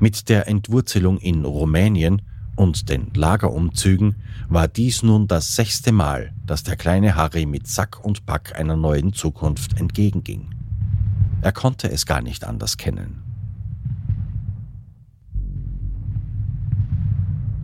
Mit 0.00 0.28
der 0.28 0.48
Entwurzelung 0.48 1.18
in 1.18 1.44
Rumänien 1.44 2.22
und 2.56 2.88
den 2.88 3.12
Lagerumzügen 3.14 4.16
war 4.48 4.66
dies 4.66 5.04
nun 5.04 5.28
das 5.28 5.54
sechste 5.54 5.92
Mal, 5.92 6.32
dass 6.44 6.64
der 6.64 6.76
kleine 6.76 7.14
Harry 7.14 7.46
mit 7.46 7.68
Sack 7.68 8.04
und 8.04 8.26
Pack 8.26 8.58
einer 8.58 8.76
neuen 8.76 9.12
Zukunft 9.12 9.78
entgegenging. 9.78 10.50
Er 11.42 11.52
konnte 11.52 11.90
es 11.90 12.06
gar 12.06 12.20
nicht 12.20 12.44
anders 12.44 12.76
kennen. 12.76 13.27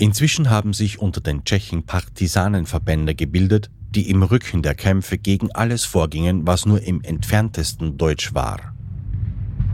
Inzwischen 0.05 0.51
haben 0.51 0.75
sich 0.75 0.99
unter 0.99 1.23
den 1.23 1.45
Tschechen 1.45 1.85
Partisanenverbände 1.85 3.15
gebildet, 3.15 3.71
die 3.89 4.11
im 4.11 4.23
Rücken 4.23 4.61
der 4.61 4.75
Kämpfe 4.75 5.17
gegen 5.17 5.51
alles 5.53 5.87
vorgingen, 5.87 6.47
was 6.47 6.67
nur 6.67 6.83
im 6.83 7.01
entferntesten 7.01 7.97
deutsch 7.97 8.35
war. 8.35 8.75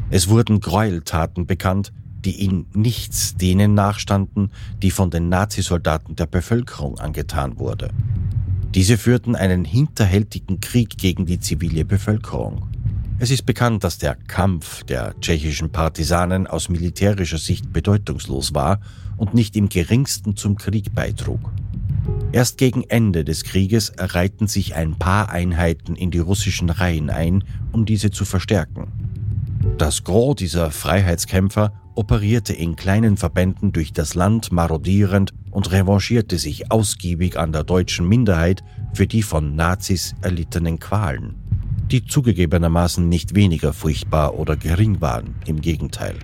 Es 0.08 0.28
wurden 0.28 0.60
Gräueltaten 0.60 1.46
bekannt, 1.46 1.92
die 2.24 2.44
in 2.44 2.66
nichts 2.74 3.34
denen 3.38 3.74
nachstanden, 3.74 4.52
die 4.80 4.92
von 4.92 5.10
den 5.10 5.28
Nazisoldaten 5.30 6.14
der 6.14 6.26
Bevölkerung 6.26 7.00
angetan 7.00 7.58
wurde. 7.58 7.90
Diese 8.72 8.98
führten 8.98 9.34
einen 9.34 9.64
hinterhältigen 9.64 10.60
Krieg 10.60 10.96
gegen 10.96 11.26
die 11.26 11.40
zivile 11.40 11.84
Bevölkerung. 11.84 12.68
Es 13.18 13.32
ist 13.32 13.46
bekannt, 13.46 13.82
dass 13.82 13.98
der 13.98 14.14
Kampf 14.14 14.84
der 14.84 15.18
tschechischen 15.20 15.72
Partisanen 15.72 16.46
aus 16.46 16.68
militärischer 16.68 17.38
Sicht 17.38 17.72
bedeutungslos 17.72 18.54
war 18.54 18.78
und 19.20 19.34
nicht 19.34 19.54
im 19.54 19.68
geringsten 19.68 20.34
zum 20.34 20.56
Krieg 20.56 20.94
beitrug. 20.94 21.52
Erst 22.32 22.56
gegen 22.56 22.84
Ende 22.84 23.22
des 23.22 23.44
Krieges 23.44 23.92
reihten 23.98 24.48
sich 24.48 24.74
ein 24.74 24.98
paar 24.98 25.28
Einheiten 25.28 25.94
in 25.94 26.10
die 26.10 26.18
russischen 26.18 26.70
Reihen 26.70 27.10
ein, 27.10 27.44
um 27.70 27.84
diese 27.84 28.10
zu 28.10 28.24
verstärken. 28.24 28.88
Das 29.76 30.04
Gros 30.04 30.36
dieser 30.36 30.70
Freiheitskämpfer 30.70 31.74
operierte 31.94 32.54
in 32.54 32.76
kleinen 32.76 33.18
Verbänden 33.18 33.72
durch 33.72 33.92
das 33.92 34.14
Land 34.14 34.52
marodierend 34.52 35.34
und 35.50 35.70
revanchierte 35.70 36.38
sich 36.38 36.72
ausgiebig 36.72 37.38
an 37.38 37.52
der 37.52 37.64
deutschen 37.64 38.08
Minderheit 38.08 38.64
für 38.94 39.06
die 39.06 39.22
von 39.22 39.54
Nazis 39.54 40.14
erlittenen 40.22 40.78
Qualen, 40.78 41.34
die 41.90 42.06
zugegebenermaßen 42.06 43.06
nicht 43.06 43.34
weniger 43.34 43.74
furchtbar 43.74 44.38
oder 44.38 44.56
gering 44.56 45.02
waren, 45.02 45.34
im 45.46 45.60
Gegenteil. 45.60 46.16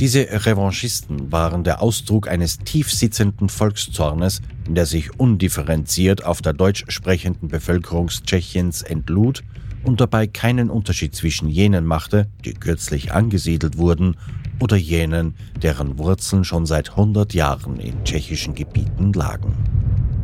Diese 0.00 0.28
Revanchisten 0.46 1.32
waren 1.32 1.64
der 1.64 1.82
Ausdruck 1.82 2.28
eines 2.28 2.58
tiefsitzenden 2.58 3.48
Volkszornes, 3.48 4.40
der 4.68 4.86
sich 4.86 5.18
undifferenziert 5.18 6.24
auf 6.24 6.40
der 6.40 6.52
deutsch 6.52 6.84
sprechenden 6.86 7.48
Bevölkerung 7.48 8.06
Tschechiens 8.06 8.82
entlud 8.82 9.42
und 9.82 10.00
dabei 10.00 10.28
keinen 10.28 10.70
Unterschied 10.70 11.16
zwischen 11.16 11.48
jenen 11.48 11.84
machte, 11.84 12.28
die 12.44 12.54
kürzlich 12.54 13.12
angesiedelt 13.12 13.76
wurden, 13.76 14.16
oder 14.60 14.76
jenen, 14.76 15.34
deren 15.62 15.98
Wurzeln 15.98 16.44
schon 16.44 16.64
seit 16.64 16.90
100 16.90 17.34
Jahren 17.34 17.80
in 17.80 18.04
tschechischen 18.04 18.54
Gebieten 18.54 19.12
lagen. 19.12 19.52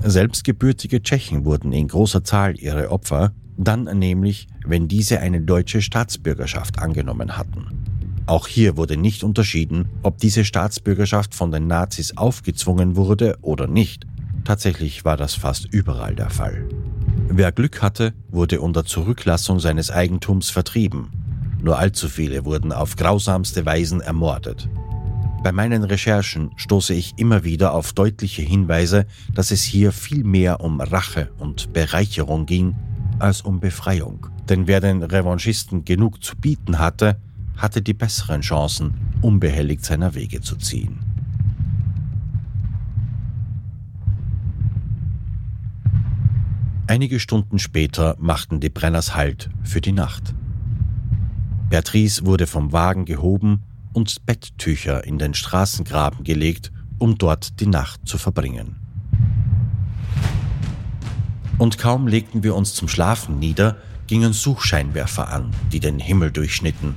Selbst 0.04 0.44
gebürtige 0.44 1.02
Tschechen 1.02 1.44
wurden 1.44 1.72
in 1.72 1.88
großer 1.88 2.22
Zahl 2.22 2.56
ihre 2.60 2.90
Opfer, 2.92 3.32
dann 3.56 3.84
nämlich, 3.84 4.46
wenn 4.64 4.86
diese 4.86 5.18
eine 5.18 5.40
deutsche 5.40 5.82
Staatsbürgerschaft 5.82 6.78
angenommen 6.78 7.36
hatten. 7.36 7.83
Auch 8.26 8.46
hier 8.46 8.76
wurde 8.76 8.96
nicht 8.96 9.22
unterschieden, 9.22 9.88
ob 10.02 10.18
diese 10.18 10.44
Staatsbürgerschaft 10.44 11.34
von 11.34 11.50
den 11.50 11.66
Nazis 11.66 12.16
aufgezwungen 12.16 12.96
wurde 12.96 13.36
oder 13.42 13.66
nicht. 13.66 14.06
Tatsächlich 14.44 15.04
war 15.04 15.16
das 15.16 15.34
fast 15.34 15.66
überall 15.72 16.14
der 16.14 16.30
Fall. 16.30 16.66
Wer 17.28 17.52
Glück 17.52 17.82
hatte, 17.82 18.14
wurde 18.30 18.60
unter 18.60 18.84
Zurücklassung 18.84 19.60
seines 19.60 19.90
Eigentums 19.90 20.50
vertrieben. 20.50 21.10
Nur 21.60 21.78
allzu 21.78 22.08
viele 22.08 22.44
wurden 22.44 22.72
auf 22.72 22.96
grausamste 22.96 23.66
Weisen 23.66 24.00
ermordet. 24.00 24.68
Bei 25.42 25.52
meinen 25.52 25.84
Recherchen 25.84 26.52
stoße 26.56 26.94
ich 26.94 27.14
immer 27.18 27.44
wieder 27.44 27.74
auf 27.74 27.92
deutliche 27.92 28.40
Hinweise, 28.40 29.06
dass 29.34 29.50
es 29.50 29.62
hier 29.62 29.92
viel 29.92 30.24
mehr 30.24 30.60
um 30.60 30.80
Rache 30.80 31.30
und 31.38 31.74
Bereicherung 31.74 32.46
ging 32.46 32.74
als 33.18 33.42
um 33.42 33.60
Befreiung. 33.60 34.28
Denn 34.48 34.66
wer 34.66 34.80
den 34.80 35.02
Revanchisten 35.02 35.84
genug 35.84 36.24
zu 36.24 36.36
bieten 36.36 36.78
hatte, 36.78 37.18
hatte 37.56 37.82
die 37.82 37.94
besseren 37.94 38.40
Chancen, 38.40 38.94
unbehelligt 39.20 39.84
seiner 39.84 40.14
Wege 40.14 40.40
zu 40.40 40.56
ziehen. 40.56 40.98
Einige 46.86 47.18
Stunden 47.18 47.58
später 47.58 48.14
machten 48.18 48.60
die 48.60 48.68
Brenners 48.68 49.14
Halt 49.14 49.48
für 49.62 49.80
die 49.80 49.92
Nacht. 49.92 50.34
Beatrice 51.70 52.26
wurde 52.26 52.46
vom 52.46 52.72
Wagen 52.72 53.06
gehoben 53.06 53.62
und 53.94 54.26
Betttücher 54.26 55.04
in 55.04 55.18
den 55.18 55.32
Straßengraben 55.32 56.24
gelegt, 56.24 56.72
um 56.98 57.16
dort 57.16 57.58
die 57.60 57.66
Nacht 57.66 58.06
zu 58.06 58.18
verbringen. 58.18 58.76
Und 61.56 61.78
kaum 61.78 62.06
legten 62.06 62.42
wir 62.42 62.54
uns 62.54 62.74
zum 62.74 62.88
Schlafen 62.88 63.38
nieder, 63.38 63.76
gingen 64.06 64.32
Suchscheinwerfer 64.32 65.28
an, 65.28 65.50
die 65.72 65.80
den 65.80 65.98
Himmel 65.98 66.30
durchschnitten. 66.30 66.94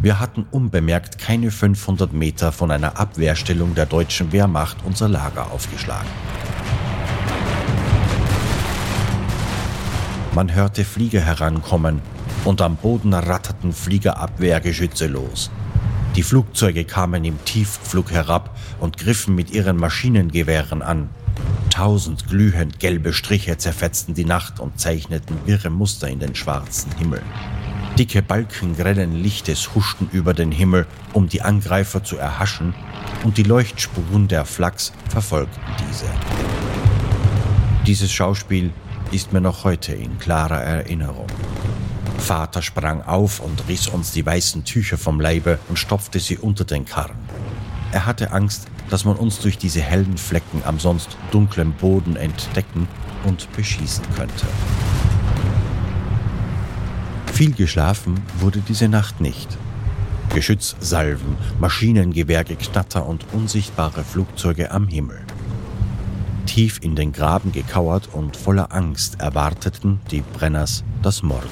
Wir 0.00 0.20
hatten 0.20 0.46
unbemerkt 0.52 1.18
keine 1.18 1.50
500 1.50 2.12
Meter 2.12 2.52
von 2.52 2.70
einer 2.70 3.00
Abwehrstellung 3.00 3.74
der 3.74 3.86
deutschen 3.86 4.30
Wehrmacht 4.30 4.76
unser 4.84 5.08
Lager 5.08 5.50
aufgeschlagen. 5.50 6.08
Man 10.34 10.54
hörte 10.54 10.84
Flieger 10.84 11.20
herankommen 11.20 12.00
und 12.44 12.60
am 12.60 12.76
Boden 12.76 13.12
ratterten 13.12 13.72
Fliegerabwehrgeschütze 13.72 15.08
los. 15.08 15.50
Die 16.14 16.22
Flugzeuge 16.22 16.84
kamen 16.84 17.24
im 17.24 17.44
Tiefflug 17.44 18.12
herab 18.12 18.56
und 18.78 18.98
griffen 18.98 19.34
mit 19.34 19.50
ihren 19.50 19.76
Maschinengewehren 19.76 20.80
an. 20.80 21.08
Tausend 21.70 22.28
glühend 22.28 22.78
gelbe 22.78 23.12
Striche 23.12 23.56
zerfetzten 23.58 24.14
die 24.14 24.24
Nacht 24.24 24.60
und 24.60 24.78
zeichneten 24.78 25.36
wirre 25.44 25.70
Muster 25.70 26.08
in 26.08 26.20
den 26.20 26.36
schwarzen 26.36 26.92
Himmel. 26.98 27.22
Dicke 27.98 28.22
Balken 28.22 28.76
grellen 28.76 29.20
Lichtes 29.24 29.74
huschten 29.74 30.08
über 30.12 30.32
den 30.32 30.52
Himmel, 30.52 30.86
um 31.14 31.28
die 31.28 31.42
Angreifer 31.42 32.04
zu 32.04 32.16
erhaschen, 32.16 32.72
und 33.24 33.38
die 33.38 33.42
Leuchtspuren 33.42 34.28
der 34.28 34.44
Flachs 34.44 34.92
verfolgten 35.08 35.60
diese. 35.80 36.06
Dieses 37.88 38.12
Schauspiel 38.12 38.72
ist 39.10 39.32
mir 39.32 39.40
noch 39.40 39.64
heute 39.64 39.94
in 39.94 40.16
klarer 40.20 40.60
Erinnerung. 40.62 41.26
Vater 42.18 42.62
sprang 42.62 43.02
auf 43.02 43.40
und 43.40 43.66
riss 43.66 43.88
uns 43.88 44.12
die 44.12 44.24
weißen 44.24 44.62
Tücher 44.62 44.96
vom 44.96 45.20
Leibe 45.20 45.58
und 45.68 45.76
stopfte 45.76 46.20
sie 46.20 46.38
unter 46.38 46.64
den 46.64 46.84
Karren. 46.84 47.18
Er 47.90 48.06
hatte 48.06 48.30
Angst, 48.30 48.68
dass 48.90 49.04
man 49.04 49.16
uns 49.16 49.40
durch 49.40 49.58
diese 49.58 49.80
hellen 49.80 50.18
Flecken 50.18 50.62
am 50.64 50.78
sonst 50.78 51.16
dunklen 51.32 51.72
Boden 51.72 52.14
entdecken 52.14 52.86
und 53.24 53.50
beschießen 53.56 54.04
könnte. 54.14 54.46
Viel 57.38 57.52
geschlafen 57.52 58.20
wurde 58.40 58.58
diese 58.58 58.88
Nacht 58.88 59.20
nicht. 59.20 59.56
Geschützsalven, 60.34 61.36
Maschinengewehrgeknatter 61.60 63.06
und 63.06 63.32
unsichtbare 63.32 64.02
Flugzeuge 64.02 64.72
am 64.72 64.88
Himmel. 64.88 65.20
Tief 66.46 66.80
in 66.82 66.96
den 66.96 67.12
Graben 67.12 67.52
gekauert 67.52 68.08
und 68.12 68.36
voller 68.36 68.72
Angst 68.72 69.20
erwarteten 69.20 70.00
die 70.10 70.22
Brenners 70.22 70.82
das 71.00 71.22
Morgen. 71.22 71.48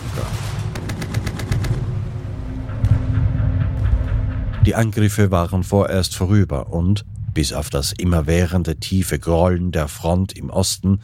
Die 4.66 4.74
Angriffe 4.74 5.30
waren 5.30 5.62
vorerst 5.62 6.16
vorüber 6.16 6.72
und, 6.72 7.04
bis 7.32 7.52
auf 7.52 7.70
das 7.70 7.92
immerwährende 7.92 8.74
tiefe 8.74 9.20
Grollen 9.20 9.70
der 9.70 9.86
Front 9.86 10.36
im 10.36 10.50
Osten, 10.50 10.98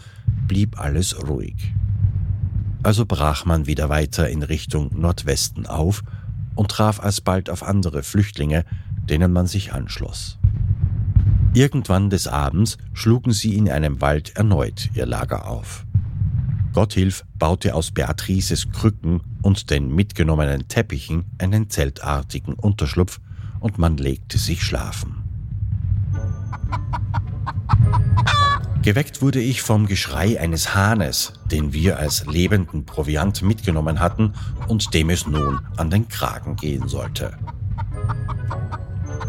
blieb 0.48 0.80
alles 0.80 1.28
ruhig. 1.28 1.72
Also 2.82 3.06
brach 3.06 3.44
man 3.44 3.66
wieder 3.66 3.88
weiter 3.88 4.28
in 4.28 4.42
Richtung 4.42 4.90
Nordwesten 4.98 5.66
auf 5.66 6.02
und 6.54 6.70
traf 6.70 7.00
alsbald 7.00 7.48
auf 7.48 7.62
andere 7.62 8.02
Flüchtlinge, 8.02 8.64
denen 9.08 9.32
man 9.32 9.46
sich 9.46 9.72
anschloss. 9.72 10.38
Irgendwann 11.54 12.10
des 12.10 12.26
Abends 12.26 12.78
schlugen 12.92 13.32
sie 13.32 13.56
in 13.56 13.70
einem 13.70 14.00
Wald 14.00 14.36
erneut 14.36 14.90
ihr 14.94 15.06
Lager 15.06 15.46
auf. 15.46 15.84
Gotthilf 16.72 17.24
baute 17.38 17.74
aus 17.74 17.90
Beatrices 17.90 18.70
Krücken 18.72 19.20
und 19.42 19.70
den 19.70 19.94
mitgenommenen 19.94 20.68
Teppichen 20.68 21.24
einen 21.38 21.68
zeltartigen 21.68 22.54
Unterschlupf 22.54 23.20
und 23.60 23.78
man 23.78 23.98
legte 23.98 24.38
sich 24.38 24.62
schlafen. 24.62 25.22
Geweckt 28.82 29.22
wurde 29.22 29.40
ich 29.40 29.62
vom 29.62 29.86
Geschrei 29.86 30.40
eines 30.40 30.74
Hahnes, 30.74 31.34
den 31.44 31.72
wir 31.72 32.00
als 32.00 32.26
lebenden 32.26 32.84
Proviant 32.84 33.40
mitgenommen 33.42 34.00
hatten 34.00 34.34
und 34.66 34.92
dem 34.92 35.08
es 35.08 35.24
nun 35.24 35.60
an 35.76 35.88
den 35.88 36.08
Kragen 36.08 36.56
gehen 36.56 36.88
sollte. 36.88 37.38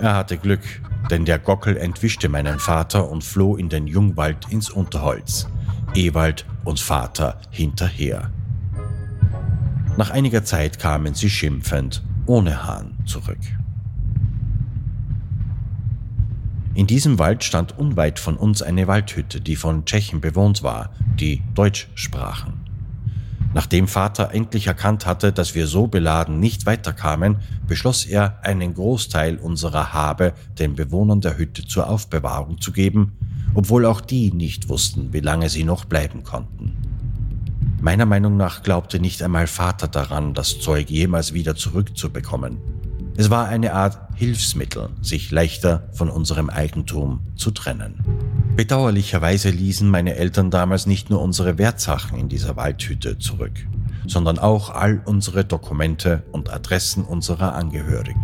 Er 0.02 0.16
hatte 0.16 0.38
Glück, 0.38 0.82
denn 1.12 1.26
der 1.26 1.38
Gockel 1.38 1.78
entwischte 1.78 2.30
meinen 2.30 2.58
Vater 2.58 3.12
und 3.12 3.24
floh 3.24 3.56
in 3.56 3.70
den 3.70 3.86
Jungwald 3.86 4.48
ins 4.50 4.72
Unterholz. 4.72 5.48
Ewald 5.94 6.48
und 6.64 6.80
Vater 6.80 7.40
hinterher. 7.52 8.32
Nach 9.98 10.10
einiger 10.10 10.44
Zeit 10.44 10.80
kamen 10.80 11.14
sie 11.14 11.30
schimpfend, 11.30 12.04
ohne 12.26 12.64
Hahn, 12.64 12.98
zurück. 13.06 13.38
In 16.76 16.88
diesem 16.88 17.20
Wald 17.20 17.44
stand 17.44 17.78
unweit 17.78 18.18
von 18.18 18.36
uns 18.36 18.64
eine 18.64 18.88
Waldhütte, 18.88 19.42
die 19.42 19.56
von 19.56 19.86
Tschechen 19.86 20.22
bewohnt 20.22 20.64
war, 20.64 20.90
die 21.20 21.44
Deutsch 21.54 21.88
sprachen. 21.94 22.64
Nachdem 23.54 23.88
Vater 23.88 24.32
endlich 24.34 24.66
erkannt 24.66 25.06
hatte, 25.06 25.32
dass 25.32 25.54
wir 25.54 25.68
so 25.68 25.86
beladen 25.86 26.40
nicht 26.40 26.66
weiterkamen, 26.66 27.38
beschloss 27.68 28.06
er, 28.06 28.40
einen 28.44 28.74
Großteil 28.74 29.38
unserer 29.38 29.94
Habe 29.94 30.34
den 30.58 30.74
Bewohnern 30.74 31.22
der 31.22 31.38
Hütte 31.38 31.64
zur 31.64 31.88
Aufbewahrung 31.88 32.60
zu 32.60 32.72
geben, 32.72 33.12
obwohl 33.54 33.86
auch 33.86 34.02
die 34.02 34.32
nicht 34.32 34.70
wussten, 34.70 35.14
wie 35.14 35.20
lange 35.20 35.50
sie 35.50 35.64
noch 35.64 35.86
bleiben 35.86 36.24
konnten. 36.24 36.76
Meiner 37.82 38.08
Meinung 38.08 38.36
nach 38.36 38.64
glaubte 38.64 39.00
nicht 39.00 39.22
einmal 39.22 39.46
Vater 39.46 39.88
daran, 39.88 40.34
das 40.34 40.60
Zeug 40.60 40.90
jemals 40.90 41.34
wieder 41.34 41.56
zurückzubekommen. 41.56 42.58
Es 43.16 43.30
war 43.30 43.48
eine 43.48 43.74
Art 43.74 44.00
Hilfsmittel, 44.16 44.90
sich 45.02 45.30
leichter 45.30 45.88
von 45.94 46.10
unserem 46.10 46.50
Eigentum 46.50 47.20
zu 47.36 47.52
trennen. 47.52 48.04
Bedauerlicherweise 48.56 49.52
ließen 49.52 49.88
meine 49.88 50.16
Eltern 50.16 50.50
damals 50.50 50.88
nicht 50.88 51.12
nur 51.12 51.22
unsere 51.22 51.60
Wertsachen 51.60 52.18
in 52.18 52.28
dieser 52.28 52.56
Waldhütte 52.56 53.20
zurück, 53.20 53.54
sondern 54.08 54.40
auch 54.40 54.72
all 54.72 55.02
unsere 55.06 55.46
Dokumente 55.46 56.24
und 56.32 56.52
Adressen 56.52 57.04
unserer 57.04 57.54
Angehörigen. 57.54 58.24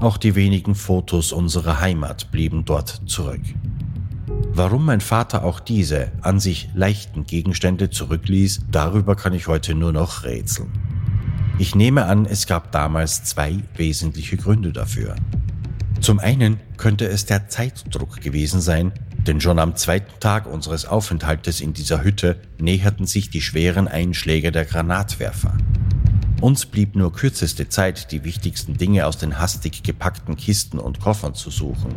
Auch 0.00 0.18
die 0.18 0.34
wenigen 0.34 0.74
Fotos 0.74 1.32
unserer 1.32 1.80
Heimat 1.80 2.30
blieben 2.30 2.64
dort 2.64 3.02
zurück. 3.06 3.42
Warum 4.52 4.84
mein 4.84 5.00
Vater 5.00 5.44
auch 5.44 5.60
diese 5.60 6.12
an 6.20 6.40
sich 6.40 6.68
leichten 6.74 7.24
Gegenstände 7.24 7.88
zurückließ, 7.88 8.62
darüber 8.70 9.14
kann 9.16 9.32
ich 9.32 9.46
heute 9.46 9.74
nur 9.74 9.92
noch 9.92 10.24
rätseln. 10.24 10.89
Ich 11.60 11.74
nehme 11.74 12.06
an, 12.06 12.24
es 12.24 12.46
gab 12.46 12.72
damals 12.72 13.22
zwei 13.24 13.58
wesentliche 13.76 14.38
Gründe 14.38 14.72
dafür. 14.72 15.14
Zum 16.00 16.18
einen 16.18 16.58
könnte 16.78 17.06
es 17.06 17.26
der 17.26 17.50
Zeitdruck 17.50 18.22
gewesen 18.22 18.62
sein, 18.62 18.92
denn 19.26 19.42
schon 19.42 19.58
am 19.58 19.76
zweiten 19.76 20.18
Tag 20.20 20.46
unseres 20.46 20.86
Aufenthaltes 20.86 21.60
in 21.60 21.74
dieser 21.74 22.02
Hütte 22.02 22.40
näherten 22.58 23.06
sich 23.06 23.28
die 23.28 23.42
schweren 23.42 23.88
Einschläge 23.88 24.52
der 24.52 24.64
Granatwerfer. 24.64 25.52
Uns 26.40 26.64
blieb 26.64 26.96
nur 26.96 27.12
kürzeste 27.12 27.68
Zeit, 27.68 28.10
die 28.10 28.24
wichtigsten 28.24 28.78
Dinge 28.78 29.06
aus 29.06 29.18
den 29.18 29.38
hastig 29.38 29.82
gepackten 29.82 30.36
Kisten 30.36 30.78
und 30.78 30.98
Koffern 30.98 31.34
zu 31.34 31.50
suchen. 31.50 31.94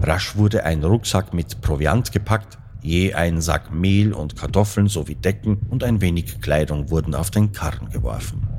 Rasch 0.00 0.36
wurde 0.36 0.64
ein 0.64 0.82
Rucksack 0.82 1.34
mit 1.34 1.60
Proviant 1.60 2.12
gepackt, 2.12 2.56
je 2.80 3.12
ein 3.12 3.42
Sack 3.42 3.70
Mehl 3.74 4.14
und 4.14 4.36
Kartoffeln 4.36 4.88
sowie 4.88 5.16
Decken 5.16 5.58
und 5.68 5.84
ein 5.84 6.00
wenig 6.00 6.40
Kleidung 6.40 6.88
wurden 6.88 7.14
auf 7.14 7.30
den 7.30 7.52
Karren 7.52 7.90
geworfen. 7.90 8.56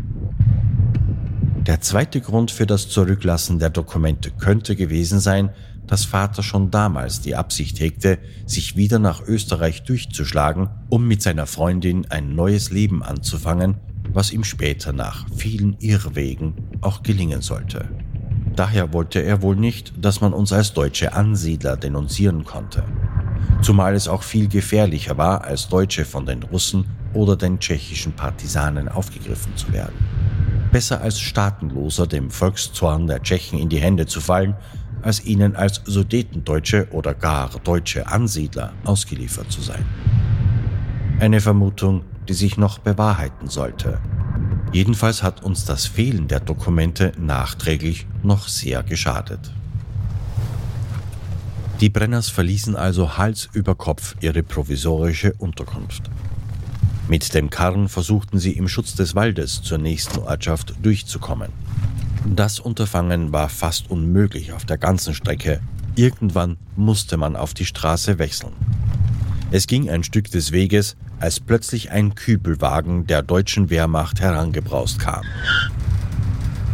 Der 1.67 1.82
zweite 1.82 2.21
Grund 2.21 2.49
für 2.49 2.65
das 2.65 2.88
Zurücklassen 2.88 3.60
der 3.60 3.69
Dokumente 3.69 4.32
könnte 4.32 4.77
gewesen 4.77 5.19
sein, 5.19 5.49
dass 5.86 6.06
Vater 6.06 6.41
schon 6.41 6.71
damals 6.71 7.19
die 7.19 7.36
Absicht 7.36 7.82
hegte, 7.82 8.19
sich 8.45 8.77
wieder 8.77 8.99
nach 8.99 9.21
Österreich 9.27 9.84
durchzuschlagen, 9.84 10.69
um 10.88 11.06
mit 11.06 11.21
seiner 11.21 11.45
Freundin 11.45 12.10
ein 12.10 12.36
neues 12.36 12.71
Leben 12.71 13.03
anzufangen, 13.03 13.75
was 14.13 14.32
ihm 14.32 14.45
später 14.45 14.93
nach 14.93 15.25
vielen 15.36 15.75
Irrwegen 15.80 16.53
auch 16.80 17.03
gelingen 17.03 17.41
sollte. 17.41 17.89
Daher 18.56 18.93
wollte 18.93 19.19
er 19.19 19.41
wohl 19.41 19.58
nicht, 19.58 19.93
dass 19.99 20.21
man 20.21 20.32
uns 20.32 20.53
als 20.53 20.71
deutsche 20.71 21.12
Ansiedler 21.12 21.75
denunzieren 21.75 22.45
konnte. 22.45 22.86
Zumal 23.62 23.93
es 23.93 24.08
auch 24.08 24.23
viel 24.23 24.47
gefährlicher 24.47 25.17
war, 25.17 25.43
als 25.43 25.67
Deutsche 25.67 26.06
von 26.06 26.25
den 26.25 26.43
Russen 26.43 26.86
oder 27.13 27.36
den 27.36 27.60
tschechischen 27.60 28.13
Partisanen 28.13 28.88
aufgegriffen 28.88 29.53
zu 29.58 29.73
werden 29.73 30.16
besser 30.71 31.01
als 31.01 31.19
Staatenloser 31.19 32.08
dem 32.08 32.30
Volkszorn 32.30 33.08
der 33.08 33.21
Tschechen 33.21 33.60
in 33.60 33.69
die 33.69 33.80
Hände 33.80 34.06
zu 34.06 34.21
fallen, 34.21 34.56
als 35.01 35.25
ihnen 35.25 35.56
als 35.56 35.82
Sudetendeutsche 35.86 36.88
oder 36.91 37.13
gar 37.13 37.49
deutsche 37.63 38.08
Ansiedler 38.08 38.73
ausgeliefert 38.84 39.51
zu 39.51 39.62
sein. 39.62 39.86
Eine 41.19 41.41
Vermutung, 41.41 42.03
die 42.27 42.34
sich 42.34 42.58
noch 42.58 42.80
bewahrheiten 42.80 43.47
sollte. 43.47 43.99
Jedenfalls 44.71 45.23
hat 45.23 45.43
uns 45.43 45.65
das 45.65 45.86
Fehlen 45.86 46.27
der 46.27 46.41
Dokumente 46.41 47.13
nachträglich 47.17 48.06
noch 48.21 48.47
sehr 48.47 48.84
geschadet. 48.84 49.51
Die 51.80 51.89
Brenners 51.89 52.30
verließen 52.30 52.75
also 52.75 53.17
Hals 53.17 53.49
über 53.53 53.75
Kopf 53.75 54.15
ihre 54.19 54.43
provisorische 54.43 55.34
Unterkunft. 55.38 56.10
Mit 57.10 57.34
dem 57.34 57.50
Karren 57.50 57.88
versuchten 57.88 58.38
sie 58.38 58.52
im 58.52 58.67
Schutz 58.67 58.96
des 58.96 59.15
Waldes 59.15 59.62
zur 59.62 59.78
nächsten 59.78 60.20
Ortschaft 60.20 60.74
durchzukommen. 60.82 61.52
Das 62.26 62.60
Unterfangen 62.60 63.32
war 63.32 63.48
fast 63.48 63.89
unmöglich 63.89 64.52
auf 64.52 64.65
der 64.65 64.78
ganzen 64.78 65.13
Strecke. 65.13 65.62
Irgendwann 65.96 66.58
musste 66.76 67.15
man 67.15 67.38
auf 67.38 67.54
die 67.54 67.65
Straße 67.65 68.20
wechseln. 68.20 68.52
Es 69.52 69.67
ging 69.67 69.89
ein 69.89 70.04
Stück 70.04 70.30
des 70.30 70.52
Weges, 70.52 70.98
als 71.22 71.39
plötzlich 71.39 71.91
ein 71.91 72.15
Kübelwagen 72.15 73.08
der 73.08 73.22
deutschen 73.22 73.70
Wehrmacht 73.70 74.20
herangebraust 74.20 75.00
kam. 75.00 75.24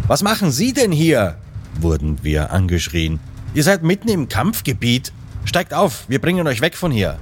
Was 0.07 0.23
machen 0.23 0.51
Sie 0.51 0.73
denn 0.73 0.91
hier? 0.91 1.37
wurden 1.79 2.23
wir 2.23 2.51
angeschrien. 2.51 3.19
Ihr 3.53 3.63
seid 3.63 3.83
mitten 3.83 4.09
im 4.09 4.29
Kampfgebiet. 4.29 5.13
Steigt 5.45 5.73
auf, 5.73 6.05
wir 6.07 6.19
bringen 6.19 6.47
euch 6.47 6.61
weg 6.61 6.75
von 6.75 6.91
hier. 6.91 7.19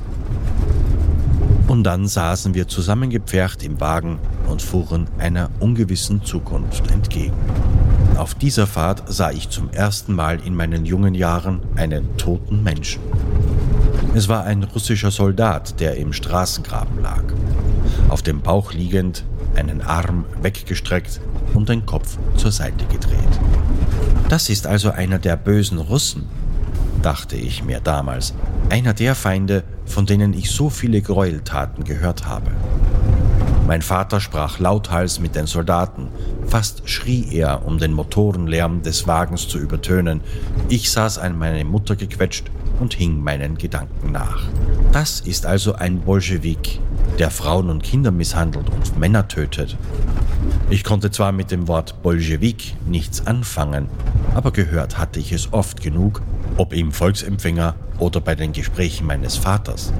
Und 1.72 1.86
dann 1.86 2.06
saßen 2.06 2.54
wir 2.54 2.68
zusammengepfercht 2.68 3.64
im 3.64 3.80
Wagen 3.80 4.20
und 4.50 4.62
fuhren 4.62 5.08
einer 5.20 5.50
ungewissen 5.62 6.22
Zukunft 6.22 6.92
entgegen. 6.92 7.34
Auf 8.18 8.36
dieser 8.36 8.68
Fahrt 8.68 9.04
sah 9.08 9.32
ich 9.32 9.48
zum 9.48 9.70
ersten 9.70 10.14
Mal 10.14 10.46
in 10.46 10.54
meinen 10.54 10.86
jungen 10.86 11.16
Jahren 11.16 11.62
einen 11.78 12.18
toten 12.18 12.62
Menschen. 12.62 13.02
Es 14.14 14.28
war 14.28 14.44
ein 14.44 14.64
russischer 14.64 15.12
Soldat, 15.12 15.80
der 15.80 15.96
im 15.96 16.12
Straßengraben 16.12 17.02
lag. 17.02 17.24
Auf 18.10 18.22
dem 18.22 18.42
Bauch 18.42 18.74
liegend, 18.74 19.24
einen 19.56 19.80
Arm 19.82 20.26
weggestreckt 20.42 21.22
und 21.54 21.70
den 21.70 21.86
Kopf 21.86 22.18
zur 22.36 22.52
Seite 22.52 22.84
gedreht. 22.88 23.40
Das 24.28 24.50
ist 24.50 24.68
also 24.68 24.92
einer 24.92 25.20
der 25.20 25.38
bösen 25.38 25.78
Russen, 25.78 26.28
dachte 27.02 27.36
ich 27.36 27.64
mir 27.64 27.80
damals, 27.80 28.34
einer 28.70 28.94
der 28.94 29.16
Feinde, 29.16 29.64
von 29.86 30.06
denen 30.06 30.34
ich 30.34 30.52
so 30.52 30.70
viele 30.70 31.02
Gräueltaten 31.02 31.84
gehört 31.84 32.28
habe. 32.28 32.52
Mein 33.68 33.82
Vater 33.82 34.20
sprach 34.20 34.60
lauthals 34.60 35.20
mit 35.20 35.36
den 35.36 35.48
Soldaten, 35.48 36.10
fast 36.48 36.90
schrie 36.90 37.28
er, 37.32 37.66
um 37.66 37.78
den 37.78 37.94
Motorenlärm 37.94 38.82
des 38.82 39.08
Wagens 39.08 39.48
zu 39.48 39.60
übertönen. 39.60 40.22
Ich 40.68 40.92
saß 40.92 41.20
an 41.20 41.38
meine 41.38 41.64
Mutter 41.64 41.96
gequetscht 41.96 42.52
und 42.80 42.94
hing 42.94 43.24
meinen 43.24 43.58
Gedanken 43.58 44.12
nach. 44.12 44.44
Das 44.92 45.22
ist 45.22 45.46
also 45.46 45.74
ein 45.76 46.02
Bolschewik, 46.02 46.80
der 47.18 47.32
Frauen 47.32 47.70
und 47.70 47.84
Kinder 47.84 48.12
misshandelt 48.12 48.70
und 48.70 48.98
Männer 49.00 49.28
tötet. 49.28 49.78
Ich 50.70 50.84
konnte 50.84 51.12
zwar 51.12 51.32
mit 51.32 51.52
dem 51.52 51.68
Wort 51.68 52.02
Bolschewik 52.02 52.76
nichts 52.88 53.26
anfangen, 53.26 53.88
aber 54.34 54.52
gehört 54.52 54.98
hatte 54.98 55.20
ich 55.20 55.32
es 55.32 55.54
oft 55.54 55.82
genug, 55.82 56.22
ob 56.58 56.74
im 56.74 56.92
Volksempfänger 56.92 57.76
oder 58.00 58.22
bei 58.22 58.36
den 58.36 58.54
Gesprächen 58.54 59.08
meines 59.08 59.38
Vaters. 59.38 59.94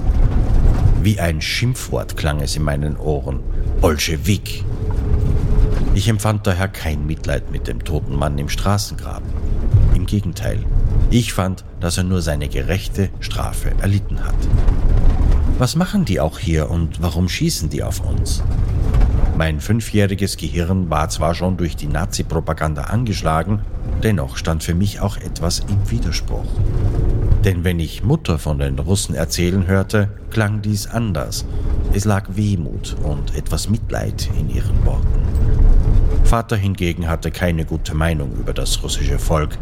Wie 1.02 1.18
ein 1.18 1.40
Schimpfwort 1.40 2.16
klang 2.16 2.40
es 2.40 2.56
in 2.56 2.62
meinen 2.62 2.96
Ohren. 2.96 3.40
Bolschewik. 3.80 4.64
Ich 5.94 6.08
empfand 6.08 6.46
daher 6.46 6.68
kein 6.68 7.06
Mitleid 7.06 7.50
mit 7.50 7.68
dem 7.68 7.84
toten 7.84 8.14
Mann 8.14 8.38
im 8.38 8.48
Straßengraben. 8.48 9.28
Im 9.94 10.06
Gegenteil, 10.06 10.64
ich 11.10 11.32
fand, 11.32 11.64
dass 11.80 11.98
er 11.98 12.04
nur 12.04 12.22
seine 12.22 12.48
gerechte 12.48 13.10
Strafe 13.20 13.72
erlitten 13.80 14.24
hat. 14.24 14.34
Was 15.58 15.76
machen 15.76 16.04
die 16.04 16.20
auch 16.20 16.38
hier 16.38 16.70
und 16.70 17.02
warum 17.02 17.28
schießen 17.28 17.68
die 17.68 17.82
auf 17.82 18.00
uns? 18.00 18.42
Mein 19.42 19.58
fünfjähriges 19.58 20.36
Gehirn 20.36 20.88
war 20.88 21.08
zwar 21.08 21.34
schon 21.34 21.56
durch 21.56 21.74
die 21.74 21.88
Nazi-Propaganda 21.88 22.82
angeschlagen, 22.82 23.62
dennoch 24.00 24.36
stand 24.36 24.62
für 24.62 24.76
mich 24.76 25.00
auch 25.00 25.16
etwas 25.16 25.64
im 25.68 25.90
Widerspruch. 25.90 26.46
Denn 27.44 27.64
wenn 27.64 27.80
ich 27.80 28.04
Mutter 28.04 28.38
von 28.38 28.60
den 28.60 28.78
Russen 28.78 29.16
erzählen 29.16 29.66
hörte, 29.66 30.10
klang 30.30 30.62
dies 30.62 30.86
anders. 30.86 31.44
Es 31.92 32.04
lag 32.04 32.28
Wehmut 32.36 32.94
und 33.02 33.36
etwas 33.36 33.68
Mitleid 33.68 34.30
in 34.38 34.48
ihren 34.48 34.86
Worten. 34.86 35.22
Vater 36.22 36.54
hingegen 36.54 37.08
hatte 37.08 37.32
keine 37.32 37.64
gute 37.64 37.96
Meinung 37.96 38.30
über 38.38 38.52
das 38.52 38.80
russische 38.84 39.18
Volk, 39.18 39.58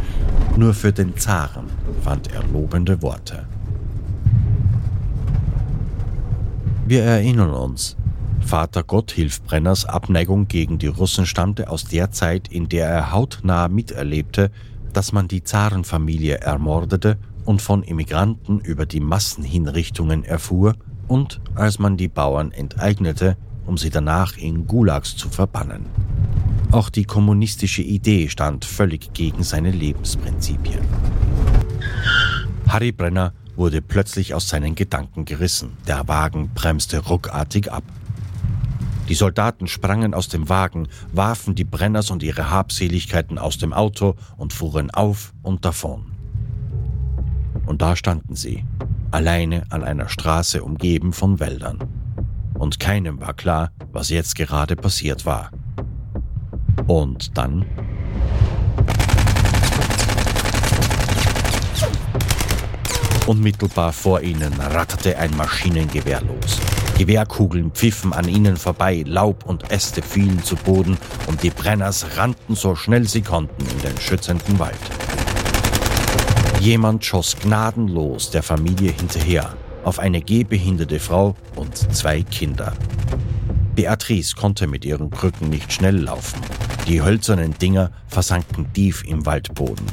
nur 0.59 0.75
für 0.75 0.93
den 0.93 1.17
Zaren 1.17 1.69
fand 2.05 2.31
er 2.35 2.43
lobende 2.53 3.01
Worte. 3.01 3.47
Wir 6.85 7.03
erinnern 7.03 7.55
uns, 7.55 7.97
Vater 8.41 8.83
Gotthilf 8.83 9.43
Brenners 9.43 9.85
Abneigung 9.85 10.49
gegen 10.49 10.79
die 10.79 10.89
Russen 10.89 11.27
stammte 11.27 11.71
aus 11.71 11.85
der 11.85 12.11
Zeit, 12.11 12.49
in 12.49 12.69
der 12.69 12.89
er 12.89 13.13
hautnah 13.13 13.69
miterlebte, 13.69 14.51
dass 14.93 15.13
man 15.13 15.29
die 15.29 15.45
Zarenfamilie 15.45 16.39
ermordete 16.39 17.17
und 17.45 17.63
von 17.63 17.83
Immigranten 17.83 18.61
über 18.61 18.87
die 18.87 19.01
Massenhinrichtungen 19.01 20.25
erfuhr 20.25 20.75
und 21.09 21.41
als 21.55 21.79
man 21.79 21.97
die 21.97 22.09
Bauern 22.09 22.53
enteignete, 22.53 23.37
um 23.67 23.79
sie 23.79 23.91
danach 23.91 24.37
in 24.37 24.67
Gulags 24.67 25.17
zu 25.17 25.29
verbannen. 25.29 25.87
Auch 26.73 26.89
die 26.89 27.05
kommunistische 27.05 27.83
Idee 27.83 28.29
stand 28.29 28.65
völlig 28.65 29.13
gegen 29.13 29.43
seine 29.43 29.71
Lebensprinzipien. 29.71 30.81
Harry 32.69 32.93
Brenner 32.93 33.33
wurde 33.57 33.83
plötzlich 33.83 34.35
aus 34.35 34.49
seinen 34.49 34.77
Gedanken 34.77 35.25
gerissen. 35.25 35.77
Der 35.89 36.07
Wagen 36.07 36.51
bremste 36.55 36.99
ruckartig 36.99 37.73
ab. 37.73 37.83
Die 39.11 39.17
Soldaten 39.17 39.67
sprangen 39.67 40.15
aus 40.15 40.29
dem 40.29 40.49
Wagen, 40.49 40.87
warfen 41.13 41.57
die 41.57 41.65
Brenners 41.65 42.13
und 42.13 42.23
ihre 42.23 42.49
Habseligkeiten 42.49 43.39
aus 43.39 43.59
dem 43.59 43.73
Auto 43.73 44.15
und 44.37 44.53
fuhren 44.53 44.93
auf 44.93 45.35
und 45.43 45.65
davon. 45.65 46.13
Und 47.67 47.83
da 47.83 47.97
standen 47.97 48.37
sie, 48.37 48.65
alleine 49.11 49.65
an 49.71 49.83
einer 49.83 50.09
Straße 50.09 50.63
umgeben 50.63 51.13
von 51.13 51.41
Wäldern. 51.41 51.81
Und 52.55 52.79
keinem 52.79 53.21
war 53.21 53.35
klar, 53.35 53.73
was 53.91 54.11
jetzt 54.11 54.37
gerade 54.37 54.77
passiert 54.77 55.27
war. 55.27 55.51
Und 56.87 57.37
dann 57.37 57.67
Unmittelbar 63.27 63.93
vor 63.93 64.21
ihnen 64.21 64.53
ratterte 64.55 65.19
ein 65.19 65.37
Maschinengewehr 65.37 66.21
los. 66.21 66.61
Gewehrkugeln 67.01 67.71
pfiffen 67.71 68.13
an 68.13 68.29
ihnen 68.29 68.59
vorbei, 68.59 69.03
Laub 69.07 69.47
und 69.47 69.73
Äste 69.73 70.03
fielen 70.03 70.45
zu 70.45 70.55
Boden 70.55 70.99
und 71.29 71.43
die 71.43 71.49
Brenners 71.49 72.19
rannten 72.19 72.55
so 72.55 72.77
schnell 72.77 73.09
sie 73.09 73.23
konnten 73.23 73.65
in 73.65 73.81
den 73.81 73.99
schützenden 73.99 74.59
Wald. 74.59 74.77
Jemand 76.61 77.03
schoss 77.03 77.39
gnadenlos 77.39 78.31
der 78.33 78.43
Familie 78.43 78.93
hinterher, 78.93 79.57
auf 79.83 79.99
eine 79.99 80.21
gehbehinderte 80.21 81.01
Frau 81.01 81.37
und 81.57 81.75
zwei 81.75 82.21
Kinder. 82.21 82.75
Beatrice 83.75 84.35
konnte 84.37 84.67
mit 84.67 84.85
ihren 84.85 85.09
Krücken 85.09 85.49
nicht 85.49 85.73
schnell 85.73 85.97
laufen. 85.97 86.43
Die 86.87 87.01
hölzernen 87.01 87.55
Dinger 87.57 87.93
versanken 88.09 88.71
tief 88.75 89.05
im 89.09 89.25
Waldboden. 89.25 89.87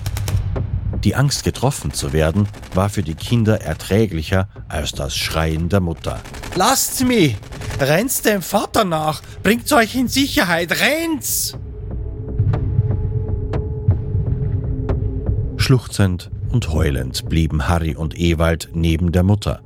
Die 1.08 1.15
Angst, 1.15 1.46
getroffen 1.46 1.93
zu 1.93 2.12
werden, 2.12 2.50
war 2.74 2.89
für 2.89 3.02
die 3.02 3.15
Kinder 3.15 3.62
erträglicher 3.62 4.50
als 4.67 4.91
das 4.91 5.15
Schreien 5.15 5.70
der 5.70 5.80
Mutter. 5.80 6.20
Lasst 6.58 7.02
mich! 7.06 7.38
Rennt's 7.80 8.24
dem 8.24 8.41
Vater 8.41 8.84
nach! 8.84 9.22
Bringt's 9.41 9.72
euch 9.72 9.96
in 9.96 10.10
Sicherheit! 10.10 10.74
Rennt's! 10.82 11.58
Schluchzend 15.56 16.30
und 16.50 16.74
heulend 16.74 17.30
blieben 17.30 17.70
Harry 17.70 17.96
und 17.96 18.20
Ewald 18.20 18.72
neben 18.74 19.13
der 19.13 19.24
Mutter. 19.24 19.62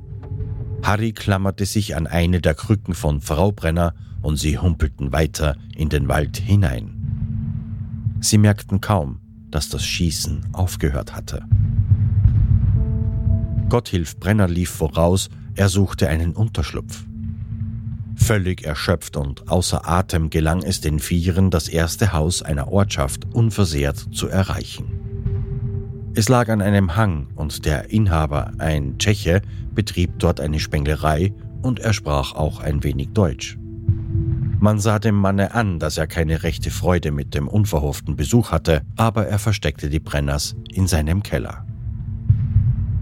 Harry 0.84 1.12
klammerte 1.12 1.66
sich 1.66 1.96
an 1.96 2.06
eine 2.06 2.40
der 2.40 2.54
Krücken 2.54 2.94
von 2.94 3.20
Frau 3.20 3.52
Brenner 3.52 3.96
und 4.22 4.38
sie 4.38 4.60
humpelten 4.60 5.12
weiter 5.12 5.56
in 5.76 5.90
den 5.90 6.08
Wald 6.08 6.38
hinein. 6.38 8.20
Sie 8.20 8.38
merkten 8.38 8.80
kaum, 8.80 9.21
dass 9.52 9.70
das 9.70 9.86
Schießen 9.86 10.48
aufgehört 10.54 11.16
hatte. 11.16 11.44
Gotthilf 13.70 14.18
Brenner 14.18 14.48
lief 14.48 14.70
voraus, 14.70 15.30
er 15.56 15.70
suchte 15.70 16.10
einen 16.10 16.34
Unterschlupf. 16.34 17.06
Völlig 18.16 18.64
erschöpft 18.66 19.18
und 19.18 19.50
außer 19.50 19.88
Atem 19.88 20.30
gelang 20.30 20.62
es 20.64 20.82
den 20.82 21.00
Vieren, 21.00 21.50
das 21.50 21.68
erste 21.68 22.14
Haus 22.14 22.42
einer 22.42 22.72
Ortschaft 22.72 23.26
unversehrt 23.34 23.98
zu 24.12 24.28
erreichen. 24.28 26.12
Es 26.14 26.28
lag 26.28 26.50
an 26.50 26.62
einem 26.62 26.96
Hang 26.96 27.28
und 27.36 27.66
der 27.66 27.90
Inhaber, 27.90 28.52
ein 28.58 28.98
Tscheche, 28.98 29.42
betrieb 29.74 30.20
dort 30.20 30.42
eine 30.42 30.60
Spenglerei 30.60 31.34
und 31.62 31.80
er 31.80 31.94
sprach 31.94 32.36
auch 32.36 32.60
ein 32.60 32.84
wenig 32.84 33.10
Deutsch. 33.14 33.58
Man 34.64 34.78
sah 34.78 35.00
dem 35.00 35.16
Manne 35.16 35.56
an, 35.56 35.80
dass 35.80 35.98
er 35.98 36.06
keine 36.06 36.44
rechte 36.44 36.70
Freude 36.70 37.10
mit 37.10 37.34
dem 37.34 37.48
unverhofften 37.48 38.16
Besuch 38.16 38.52
hatte, 38.52 38.84
aber 38.96 39.26
er 39.26 39.40
versteckte 39.40 39.90
die 39.90 40.00
Brenners 40.00 40.56
in 40.72 40.86
seinem 40.86 41.24
Keller. 41.24 41.66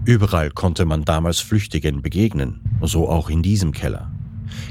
Überall 0.06 0.50
konnte 0.52 0.86
man 0.86 1.04
damals 1.04 1.40
Flüchtigen 1.40 2.00
begegnen, 2.00 2.62
so 2.80 3.10
auch 3.10 3.28
in 3.28 3.42
diesem 3.42 3.72
Keller. 3.72 4.10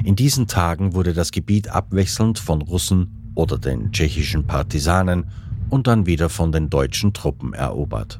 In 0.03 0.15
diesen 0.15 0.47
Tagen 0.47 0.95
wurde 0.95 1.13
das 1.13 1.31
Gebiet 1.31 1.69
abwechselnd 1.69 2.39
von 2.39 2.63
Russen 2.63 3.31
oder 3.35 3.59
den 3.59 3.91
tschechischen 3.91 4.47
Partisanen 4.47 5.25
und 5.69 5.85
dann 5.85 6.07
wieder 6.07 6.27
von 6.27 6.51
den 6.51 6.71
deutschen 6.71 7.13
Truppen 7.13 7.53
erobert. 7.53 8.19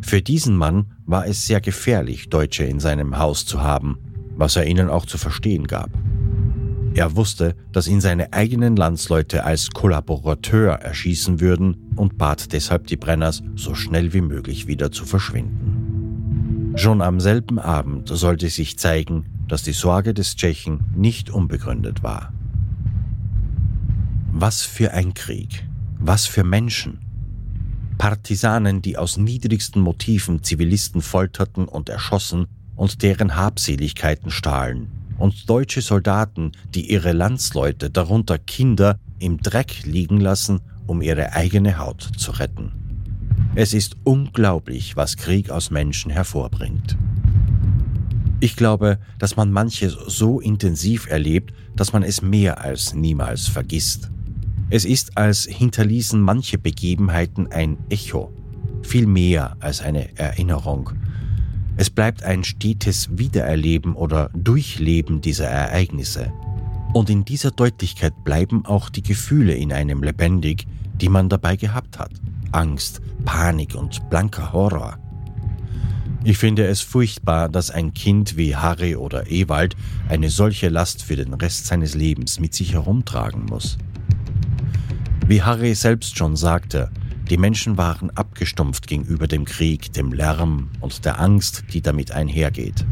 Für 0.00 0.20
diesen 0.20 0.56
Mann 0.56 0.86
war 1.06 1.28
es 1.28 1.46
sehr 1.46 1.60
gefährlich, 1.60 2.28
Deutsche 2.28 2.64
in 2.64 2.80
seinem 2.80 3.18
Haus 3.18 3.46
zu 3.46 3.62
haben, 3.62 3.98
was 4.36 4.56
er 4.56 4.66
ihnen 4.66 4.90
auch 4.90 5.06
zu 5.06 5.16
verstehen 5.16 5.68
gab. 5.68 5.90
Er 6.94 7.16
wusste, 7.16 7.56
dass 7.72 7.88
ihn 7.88 8.00
seine 8.00 8.32
eigenen 8.32 8.76
Landsleute 8.76 9.44
als 9.44 9.70
Kollaborateur 9.70 10.74
erschießen 10.74 11.40
würden 11.40 11.90
und 11.96 12.18
bat 12.18 12.52
deshalb 12.52 12.86
die 12.86 12.96
Brenners, 12.96 13.42
so 13.56 13.74
schnell 13.74 14.12
wie 14.12 14.20
möglich 14.20 14.68
wieder 14.68 14.92
zu 14.92 15.04
verschwinden. 15.04 16.72
Schon 16.76 17.02
am 17.02 17.18
selben 17.18 17.58
Abend 17.58 18.08
sollte 18.08 18.48
sich 18.48 18.78
zeigen, 18.78 19.26
dass 19.48 19.64
die 19.64 19.72
Sorge 19.72 20.14
des 20.14 20.36
Tschechen 20.36 20.84
nicht 20.94 21.30
unbegründet 21.30 22.04
war. 22.04 22.32
Was 24.32 24.62
für 24.62 24.92
ein 24.92 25.14
Krieg, 25.14 25.66
was 25.98 26.26
für 26.26 26.44
Menschen. 26.44 27.00
Partisanen, 27.98 28.82
die 28.82 28.96
aus 28.96 29.16
niedrigsten 29.16 29.82
Motiven 29.82 30.44
Zivilisten 30.44 31.00
folterten 31.02 31.66
und 31.66 31.88
erschossen 31.88 32.46
und 32.76 33.02
deren 33.02 33.36
Habseligkeiten 33.36 34.30
stahlen, 34.30 34.88
und 35.18 35.48
deutsche 35.48 35.80
Soldaten, 35.80 36.52
die 36.74 36.90
ihre 36.90 37.12
Landsleute, 37.12 37.90
darunter 37.90 38.38
Kinder, 38.38 38.98
im 39.18 39.38
Dreck 39.38 39.84
liegen 39.84 40.20
lassen, 40.20 40.60
um 40.86 41.00
ihre 41.00 41.32
eigene 41.32 41.78
Haut 41.78 42.02
zu 42.16 42.32
retten. 42.32 42.72
Es 43.54 43.72
ist 43.72 43.96
unglaublich, 44.04 44.96
was 44.96 45.16
Krieg 45.16 45.50
aus 45.50 45.70
Menschen 45.70 46.10
hervorbringt. 46.10 46.96
Ich 48.40 48.56
glaube, 48.56 48.98
dass 49.18 49.36
man 49.36 49.52
manches 49.52 49.92
so 49.92 50.40
intensiv 50.40 51.08
erlebt, 51.08 51.54
dass 51.76 51.92
man 51.92 52.02
es 52.02 52.20
mehr 52.20 52.60
als 52.62 52.94
niemals 52.94 53.46
vergisst. 53.48 54.10
Es 54.70 54.84
ist, 54.84 55.16
als 55.16 55.44
hinterließen 55.44 56.20
manche 56.20 56.58
Begebenheiten 56.58 57.46
ein 57.50 57.78
Echo, 57.88 58.32
viel 58.82 59.06
mehr 59.06 59.56
als 59.60 59.80
eine 59.80 60.16
Erinnerung, 60.18 60.90
es 61.76 61.90
bleibt 61.90 62.22
ein 62.22 62.44
stetes 62.44 63.18
Wiedererleben 63.18 63.94
oder 63.94 64.30
Durchleben 64.34 65.20
dieser 65.20 65.46
Ereignisse. 65.46 66.32
Und 66.92 67.10
in 67.10 67.24
dieser 67.24 67.50
Deutlichkeit 67.50 68.12
bleiben 68.22 68.64
auch 68.64 68.88
die 68.88 69.02
Gefühle 69.02 69.54
in 69.54 69.72
einem 69.72 70.02
lebendig, 70.02 70.66
die 71.00 71.08
man 71.08 71.28
dabei 71.28 71.56
gehabt 71.56 71.98
hat. 71.98 72.12
Angst, 72.52 73.02
Panik 73.24 73.74
und 73.74 74.08
blanker 74.10 74.52
Horror. 74.52 74.98
Ich 76.22 76.38
finde 76.38 76.66
es 76.66 76.80
furchtbar, 76.80 77.48
dass 77.48 77.70
ein 77.70 77.92
Kind 77.92 78.36
wie 78.36 78.54
Harry 78.54 78.94
oder 78.94 79.30
Ewald 79.30 79.76
eine 80.08 80.30
solche 80.30 80.68
Last 80.68 81.02
für 81.02 81.16
den 81.16 81.34
Rest 81.34 81.66
seines 81.66 81.94
Lebens 81.94 82.38
mit 82.38 82.54
sich 82.54 82.72
herumtragen 82.72 83.46
muss. 83.46 83.76
Wie 85.26 85.42
Harry 85.42 85.74
selbst 85.74 86.16
schon 86.16 86.36
sagte, 86.36 86.90
die 87.30 87.38
Menschen 87.38 87.78
waren 87.78 88.10
abgestumpft 88.10 88.86
gegenüber 88.86 89.26
dem 89.26 89.46
Krieg, 89.46 89.92
dem 89.94 90.12
Lärm 90.12 90.70
und 90.80 91.04
der 91.06 91.20
Angst, 91.20 91.64
die 91.72 91.80
damit 91.80 92.12
einhergeht. 92.12 92.84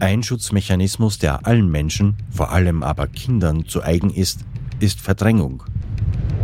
Ein 0.00 0.22
Schutzmechanismus, 0.22 1.18
der 1.18 1.46
allen 1.46 1.70
Menschen, 1.70 2.16
vor 2.30 2.50
allem 2.50 2.82
aber 2.82 3.06
Kindern, 3.06 3.66
zu 3.66 3.82
eigen 3.82 4.10
ist, 4.10 4.40
ist 4.80 5.00
Verdrängung. 5.00 5.62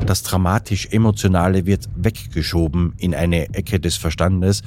Das 0.07 0.23
dramatisch-emotionale 0.23 1.67
wird 1.67 1.89
weggeschoben 1.97 2.95
in 2.97 3.15
eine 3.15 3.53
Ecke 3.53 3.81
des 3.81 3.97
Verstandes, 3.97 4.63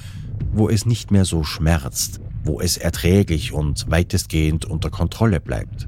wo 0.51 0.69
es 0.69 0.85
nicht 0.85 1.09
mehr 1.09 1.25
so 1.25 1.43
schmerzt, 1.43 2.19
wo 2.43 2.59
es 2.59 2.77
erträglich 2.77 3.53
und 3.53 3.89
weitestgehend 3.89 4.65
unter 4.65 4.89
Kontrolle 4.89 5.39
bleibt. 5.39 5.87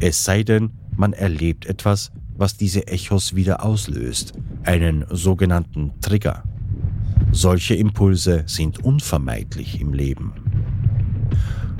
Es 0.00 0.24
sei 0.24 0.42
denn, 0.42 0.70
man 0.96 1.12
erlebt 1.12 1.66
etwas, 1.66 2.12
was 2.36 2.56
diese 2.56 2.86
Echos 2.86 3.34
wieder 3.34 3.64
auslöst, 3.64 4.32
einen 4.64 5.04
sogenannten 5.10 5.92
Trigger. 6.00 6.44
Solche 7.32 7.74
Impulse 7.74 8.44
sind 8.46 8.84
unvermeidlich 8.84 9.80
im 9.80 9.92
Leben. 9.92 10.32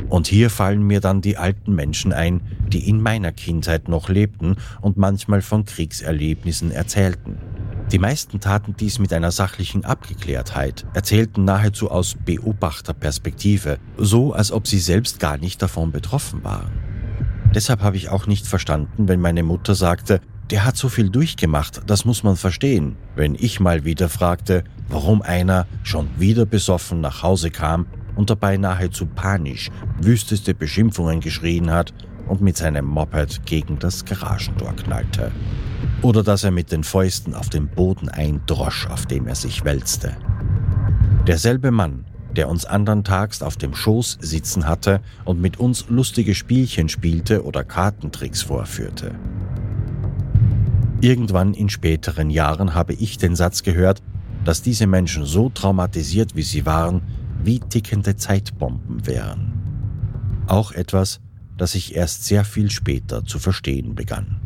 Und 0.08 0.26
hier 0.26 0.50
fallen 0.50 0.82
mir 0.82 1.00
dann 1.00 1.22
die 1.22 1.36
alten 1.36 1.74
Menschen 1.74 2.12
ein, 2.12 2.42
die 2.68 2.88
in 2.88 3.00
meiner 3.00 3.32
Kindheit 3.32 3.88
noch 3.88 4.08
lebten 4.08 4.56
und 4.80 4.96
manchmal 4.96 5.42
von 5.42 5.64
Kriegserlebnissen 5.64 6.70
erzählten. 6.70 7.38
Die 7.92 7.98
meisten 7.98 8.40
taten 8.40 8.74
dies 8.78 8.98
mit 8.98 9.12
einer 9.12 9.30
sachlichen 9.30 9.84
Abgeklärtheit, 9.84 10.86
erzählten 10.94 11.44
nahezu 11.44 11.90
aus 11.90 12.16
Beobachterperspektive, 12.24 13.78
so 13.98 14.32
als 14.32 14.52
ob 14.52 14.66
sie 14.66 14.78
selbst 14.78 15.20
gar 15.20 15.36
nicht 15.36 15.60
davon 15.62 15.92
betroffen 15.92 16.44
waren. 16.44 16.72
Deshalb 17.54 17.82
habe 17.82 17.96
ich 17.96 18.08
auch 18.08 18.26
nicht 18.26 18.46
verstanden, 18.46 19.06
wenn 19.06 19.20
meine 19.20 19.42
Mutter 19.42 19.74
sagte, 19.74 20.20
der 20.50 20.64
hat 20.64 20.76
so 20.76 20.88
viel 20.88 21.10
durchgemacht, 21.10 21.82
das 21.86 22.04
muss 22.04 22.22
man 22.22 22.36
verstehen. 22.36 22.96
Wenn 23.16 23.34
ich 23.34 23.60
mal 23.60 23.84
wieder 23.84 24.08
fragte, 24.08 24.64
warum 24.88 25.22
einer 25.22 25.66
schon 25.82 26.08
wieder 26.18 26.44
besoffen 26.44 27.00
nach 27.00 27.22
Hause 27.22 27.50
kam 27.50 27.86
und 28.16 28.30
dabei 28.30 28.56
nahezu 28.56 29.06
panisch 29.06 29.70
wüsteste 30.00 30.54
Beschimpfungen 30.54 31.20
geschrien 31.20 31.70
hat 31.70 31.94
und 32.28 32.40
mit 32.40 32.56
seinem 32.56 32.86
Moped 32.86 33.46
gegen 33.46 33.78
das 33.78 34.04
Garagentor 34.04 34.74
knallte. 34.76 35.32
Oder 36.02 36.22
dass 36.22 36.44
er 36.44 36.50
mit 36.50 36.72
den 36.72 36.84
Fäusten 36.84 37.34
auf 37.34 37.48
den 37.48 37.68
Boden 37.68 38.08
eindrosch, 38.08 38.86
auf 38.86 39.06
dem 39.06 39.26
er 39.26 39.34
sich 39.34 39.64
wälzte. 39.64 40.16
Derselbe 41.26 41.70
Mann, 41.70 42.04
der 42.36 42.48
uns 42.48 42.66
andern 42.66 43.04
Tags 43.04 43.42
auf 43.42 43.56
dem 43.56 43.74
Schoß 43.74 44.18
sitzen 44.20 44.66
hatte 44.66 45.00
und 45.24 45.40
mit 45.40 45.58
uns 45.58 45.86
lustige 45.88 46.34
Spielchen 46.34 46.88
spielte 46.88 47.44
oder 47.44 47.64
Kartentricks 47.64 48.42
vorführte. 48.42 49.14
Irgendwann 51.04 51.52
in 51.52 51.68
späteren 51.68 52.30
Jahren 52.30 52.72
habe 52.72 52.94
ich 52.94 53.18
den 53.18 53.36
Satz 53.36 53.62
gehört, 53.62 54.02
dass 54.46 54.62
diese 54.62 54.86
Menschen 54.86 55.26
so 55.26 55.50
traumatisiert 55.50 56.34
wie 56.34 56.42
sie 56.42 56.64
waren, 56.64 57.02
wie 57.42 57.60
tickende 57.60 58.16
Zeitbomben 58.16 59.06
wären. 59.06 59.52
Auch 60.46 60.72
etwas, 60.72 61.20
das 61.58 61.74
ich 61.74 61.94
erst 61.94 62.24
sehr 62.24 62.42
viel 62.42 62.70
später 62.70 63.22
zu 63.22 63.38
verstehen 63.38 63.94
begann. 63.94 64.40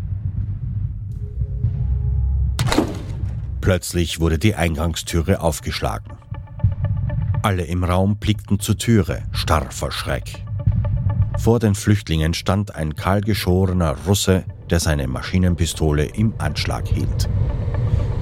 Plötzlich 3.60 4.18
wurde 4.18 4.40
die 4.40 4.56
Eingangstüre 4.56 5.40
aufgeschlagen. 5.40 6.14
Alle 7.40 7.66
im 7.66 7.84
Raum 7.84 8.16
blickten 8.16 8.58
zur 8.58 8.76
Türe, 8.76 9.22
starr 9.30 9.70
vor 9.70 9.92
Schreck. 9.92 10.44
Vor 11.38 11.60
den 11.60 11.76
Flüchtlingen 11.76 12.34
stand 12.34 12.74
ein 12.74 12.96
kahlgeschorener 12.96 13.94
Russe, 14.08 14.44
der 14.68 14.80
seine 14.80 15.08
Maschinenpistole 15.08 16.04
im 16.04 16.34
Anschlag 16.38 16.86
hielt. 16.88 17.28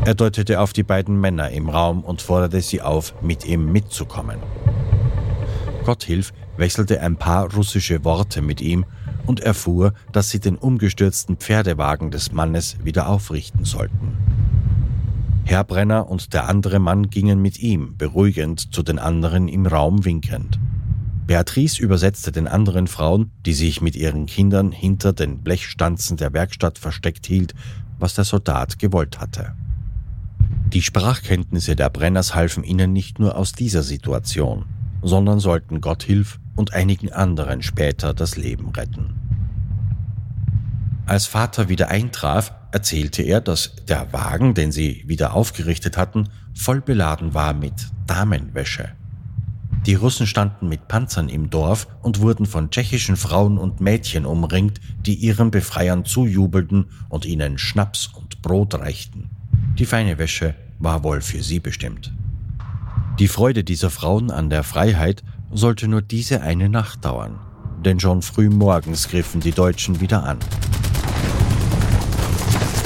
Er 0.05 0.15
deutete 0.15 0.61
auf 0.61 0.73
die 0.73 0.83
beiden 0.83 1.21
Männer 1.21 1.51
im 1.51 1.69
Raum 1.69 2.05
und 2.05 2.23
forderte 2.23 2.61
sie 2.61 2.81
auf, 2.81 3.15
mit 3.23 3.45
ihm 3.45 3.73
mitzukommen. 3.73 4.39
Gotthilf 5.85 6.33
wechselte 6.57 7.01
ein 7.01 7.17
paar 7.17 7.53
russische 7.53 8.05
Worte 8.05 8.43
mit 8.43 8.61
ihm 8.61 8.85
und 9.27 9.41
erfuhr, 9.41 9.93
dass 10.13 10.31
sie 10.31 10.41
den 10.41 10.57
umgestürzten 10.57 11.37
Pferdewagen 11.37 12.11
des 12.11 12.33
Mannes 12.33 12.77
wieder 12.83 13.09
aufrichten 13.09 13.65
sollten. 13.65 14.17
Herr 15.45 15.65
Brenner 15.65 16.09
und 16.09 16.33
der 16.35 16.49
andere 16.49 16.81
Mann 16.81 17.09
gingen 17.09 17.41
mit 17.41 17.61
ihm, 17.61 17.97
beruhigend 17.97 18.75
zu 18.75 18.83
den 18.83 18.99
anderen 18.99 19.47
im 19.47 19.67
Raum 19.67 20.05
winkend. 20.05 20.59
Beatrice 21.27 21.83
übersetzte 21.83 22.31
den 22.31 22.47
anderen 22.47 22.87
Frauen, 22.87 23.33
die 23.45 23.53
sich 23.53 23.81
mit 23.81 23.97
ihren 23.97 24.27
Kindern 24.27 24.71
hinter 24.71 25.12
den 25.12 25.39
Blechstanzen 25.39 26.17
der 26.17 26.33
Werkstatt 26.33 26.79
versteckt 26.79 27.27
hielt, 27.27 27.55
was 27.99 28.15
der 28.15 28.25
Soldat 28.25 28.79
gewollt 28.79 29.21
hatte. 29.21 29.55
Die 30.73 30.83
Sprachkenntnisse 30.83 31.75
der 31.75 31.91
Brenners 31.91 32.35
halfen 32.35 32.62
ihnen 32.62 32.93
nicht 32.93 33.19
nur 33.19 33.37
aus 33.37 33.53
dieser 33.53 33.83
Situation, 33.83 34.67
sondern 35.03 35.41
sollten 35.41 35.81
Gotthilf 35.81 36.39
und 36.55 36.75
einigen 36.75 37.12
anderen 37.12 37.62
später 37.62 38.15
das 38.15 38.37
Leben 38.37 38.71
retten. 38.71 39.15
Als 41.07 41.27
Vater 41.27 41.69
wieder 41.69 41.89
eintraf, 41.89 42.53
erzählte 42.73 43.23
er, 43.23 43.41
dass 43.41 43.77
der 43.89 44.12
Wagen, 44.12 44.55
den 44.55 44.73
sie 44.73 45.05
wieder 45.07 45.35
aufgerichtet 45.35 45.97
hatten, 45.97 46.29
voll 46.55 46.81
beladen 46.81 47.33
war 47.33 47.55
mit 47.55 47.75
Damenwäsche. 48.07 48.91
Die 49.85 49.95
Russen 49.95 50.27
standen 50.27 50.69
mit 50.69 50.89
Panzern 50.89 51.29
im 51.29 51.51
Dorf 51.51 51.87
und 52.03 52.21
wurden 52.21 52.47
von 52.47 52.71
tschechischen 52.71 53.17
Frauen 53.17 53.59
und 53.59 53.81
Mädchen 53.81 54.27
umringt, 54.27 54.81
die 55.05 55.15
ihren 55.15 55.51
Befreiern 55.51 56.05
zujubelten 56.05 56.87
und 57.09 57.25
ihnen 57.25 57.59
Schnaps 57.59 58.09
und 58.09 58.43
Brot 58.43 58.75
reichten. 58.75 59.31
Die 59.79 59.87
feine 59.87 60.19
Wäsche 60.19 60.55
war 60.79 61.05
wohl 61.05 61.21
für 61.21 61.43
sie 61.43 61.61
bestimmt. 61.61 62.12
Die 63.19 63.29
Freude 63.29 63.65
dieser 63.65 63.91
Frauen 63.91 64.31
an 64.31 64.51
der 64.51 64.62
Freiheit 64.62 65.23
sollte 65.53 65.89
nur 65.89 66.03
diese 66.03 66.43
eine 66.43 66.69
Nacht 66.69 67.05
dauern, 67.05 67.39
denn 67.85 68.01
schon 68.01 68.23
früh 68.23 68.51
morgens 68.51 69.09
griffen 69.09 69.41
die 69.41 69.53
Deutschen 69.53 70.01
wieder 70.01 70.25
an. 70.25 70.39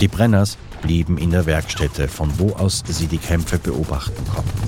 Die 0.00 0.08
Brenners 0.08 0.56
blieben 0.82 1.18
in 1.18 1.30
der 1.30 1.46
Werkstätte, 1.46 2.08
von 2.08 2.38
wo 2.38 2.52
aus 2.52 2.82
sie 2.86 3.06
die 3.06 3.18
Kämpfe 3.18 3.58
beobachten 3.58 4.24
konnten. 4.32 4.59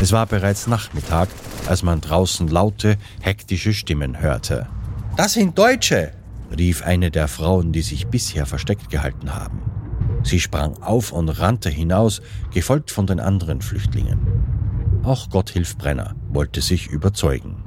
Es 0.00 0.12
war 0.12 0.26
bereits 0.26 0.66
Nachmittag, 0.66 1.28
als 1.66 1.82
man 1.82 2.00
draußen 2.00 2.48
laute, 2.48 2.96
hektische 3.20 3.72
Stimmen 3.72 4.20
hörte. 4.20 4.66
Das 5.16 5.32
sind 5.32 5.58
Deutsche, 5.58 6.12
rief 6.56 6.82
eine 6.82 7.10
der 7.10 7.28
Frauen, 7.28 7.72
die 7.72 7.82
sich 7.82 8.06
bisher 8.06 8.46
versteckt 8.46 8.90
gehalten 8.90 9.34
haben. 9.34 9.60
Sie 10.22 10.40
sprang 10.40 10.80
auf 10.82 11.12
und 11.12 11.28
rannte 11.28 11.70
hinaus, 11.70 12.22
gefolgt 12.52 12.90
von 12.90 13.06
den 13.06 13.20
anderen 13.20 13.60
Flüchtlingen. 13.60 15.00
Auch 15.02 15.30
Gotthilf 15.30 15.76
Brenner 15.76 16.14
wollte 16.28 16.60
sich 16.60 16.86
überzeugen. 16.88 17.64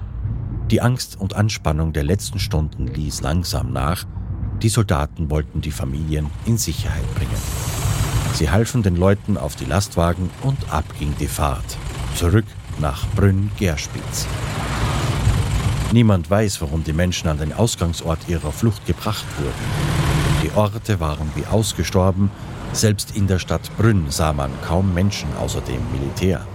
Die 0.70 0.82
Angst 0.82 1.20
und 1.20 1.36
Anspannung 1.36 1.92
der 1.92 2.04
letzten 2.04 2.40
Stunden 2.40 2.88
ließ 2.88 3.22
langsam 3.22 3.74
nach 3.74 4.06
die 4.62 4.70
Soldaten 4.70 5.32
wollten 5.32 5.62
die 5.62 5.72
Familien 5.72 6.30
in 6.46 6.58
Sicherheit 6.58 7.16
bringen. 7.16 7.32
Sie 8.34 8.52
halfen 8.52 8.84
den 8.84 8.96
Leuten 8.96 9.38
auf 9.38 9.56
die 9.56 9.66
Lastwagen 9.66 10.30
und 10.44 10.72
ab 10.72 10.86
ging 11.00 11.16
die 11.20 11.28
Fahrt. 11.28 11.78
Zurück 12.22 12.46
nach 12.80 13.04
Brünn-Gerspitz. 13.16 14.28
Niemand 15.92 16.30
weiß, 16.30 16.62
warum 16.62 16.84
die 16.84 16.94
Menschen 16.94 17.28
an 17.30 17.40
den 17.40 17.52
Ausgangsort 17.52 18.30
ihrer 18.30 18.52
Flucht 18.52 18.86
gebracht 18.86 19.26
wurden. 19.40 20.44
Die 20.44 20.56
Orte 20.56 21.00
waren 21.00 21.32
wie 21.34 21.48
ausgestorben, 21.48 22.30
selbst 22.74 23.18
in 23.18 23.26
der 23.26 23.40
Stadt 23.40 23.76
Brünn 23.76 24.06
sah 24.12 24.34
man 24.34 24.52
kaum 24.62 24.94
Menschen 24.94 25.36
außer 25.36 25.62
dem 25.62 25.82
Militär. 25.92 26.46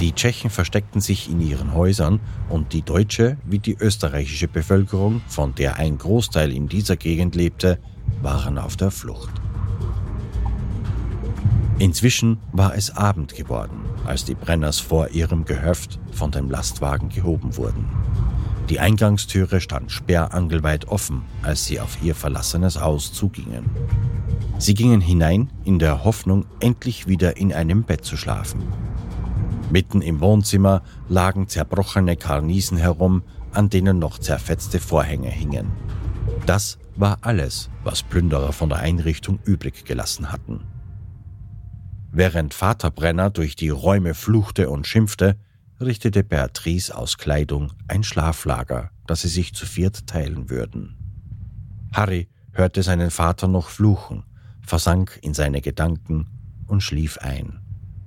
Die 0.00 0.10
Tschechen 0.10 0.50
versteckten 0.50 1.00
sich 1.00 1.30
in 1.30 1.40
ihren 1.40 1.74
Häusern 1.74 2.18
und 2.48 2.72
die 2.72 2.82
deutsche 2.82 3.36
wie 3.44 3.60
die 3.60 3.76
österreichische 3.78 4.48
Bevölkerung, 4.48 5.22
von 5.28 5.54
der 5.54 5.76
ein 5.76 5.96
Großteil 5.96 6.50
in 6.50 6.66
dieser 6.66 6.96
Gegend 6.96 7.36
lebte, 7.36 7.78
waren 8.20 8.58
auf 8.58 8.76
der 8.76 8.90
Flucht. 8.90 9.30
Inzwischen 11.78 12.38
war 12.50 12.74
es 12.74 12.96
Abend 12.96 13.36
geworden, 13.36 13.80
als 14.04 14.24
die 14.24 14.34
Brenners 14.34 14.80
vor 14.80 15.10
ihrem 15.10 15.44
Gehöft 15.44 16.00
von 16.10 16.32
dem 16.32 16.50
Lastwagen 16.50 17.08
gehoben 17.08 17.56
wurden. 17.56 17.88
Die 18.68 18.80
Eingangstüre 18.80 19.60
stand 19.60 19.92
sperrangelweit 19.92 20.88
offen, 20.88 21.22
als 21.42 21.66
sie 21.66 21.78
auf 21.78 22.02
ihr 22.02 22.16
verlassenes 22.16 22.80
Haus 22.80 23.12
zugingen. 23.12 23.64
Sie 24.58 24.74
gingen 24.74 25.00
hinein 25.00 25.50
in 25.64 25.78
der 25.78 26.02
Hoffnung, 26.02 26.46
endlich 26.58 27.06
wieder 27.06 27.36
in 27.36 27.52
einem 27.52 27.84
Bett 27.84 28.04
zu 28.04 28.16
schlafen. 28.16 28.60
Mitten 29.70 30.02
im 30.02 30.20
Wohnzimmer 30.20 30.82
lagen 31.08 31.46
zerbrochene 31.46 32.16
Karniesen 32.16 32.76
herum, 32.76 33.22
an 33.52 33.70
denen 33.70 34.00
noch 34.00 34.18
zerfetzte 34.18 34.80
Vorhänge 34.80 35.30
hingen. 35.30 35.70
Das 36.44 36.78
war 36.96 37.18
alles, 37.20 37.70
was 37.84 38.02
Plünderer 38.02 38.52
von 38.52 38.68
der 38.68 38.78
Einrichtung 38.78 39.38
übrig 39.44 39.84
gelassen 39.84 40.32
hatten. 40.32 40.60
Während 42.18 42.52
Vater 42.52 42.90
Brenner 42.90 43.30
durch 43.30 43.54
die 43.54 43.68
Räume 43.68 44.12
fluchte 44.12 44.70
und 44.70 44.88
schimpfte, 44.88 45.36
richtete 45.80 46.24
Beatrice 46.24 46.90
aus 46.90 47.16
Kleidung 47.16 47.70
ein 47.86 48.02
Schlaflager, 48.02 48.90
das 49.06 49.22
sie 49.22 49.28
sich 49.28 49.54
zu 49.54 49.66
viert 49.66 50.08
teilen 50.08 50.50
würden. 50.50 50.96
Harry 51.92 52.26
hörte 52.50 52.82
seinen 52.82 53.12
Vater 53.12 53.46
noch 53.46 53.68
fluchen, 53.68 54.24
versank 54.66 55.20
in 55.22 55.32
seine 55.32 55.60
Gedanken 55.60 56.26
und 56.66 56.82
schlief 56.82 57.18
ein. 57.18 57.60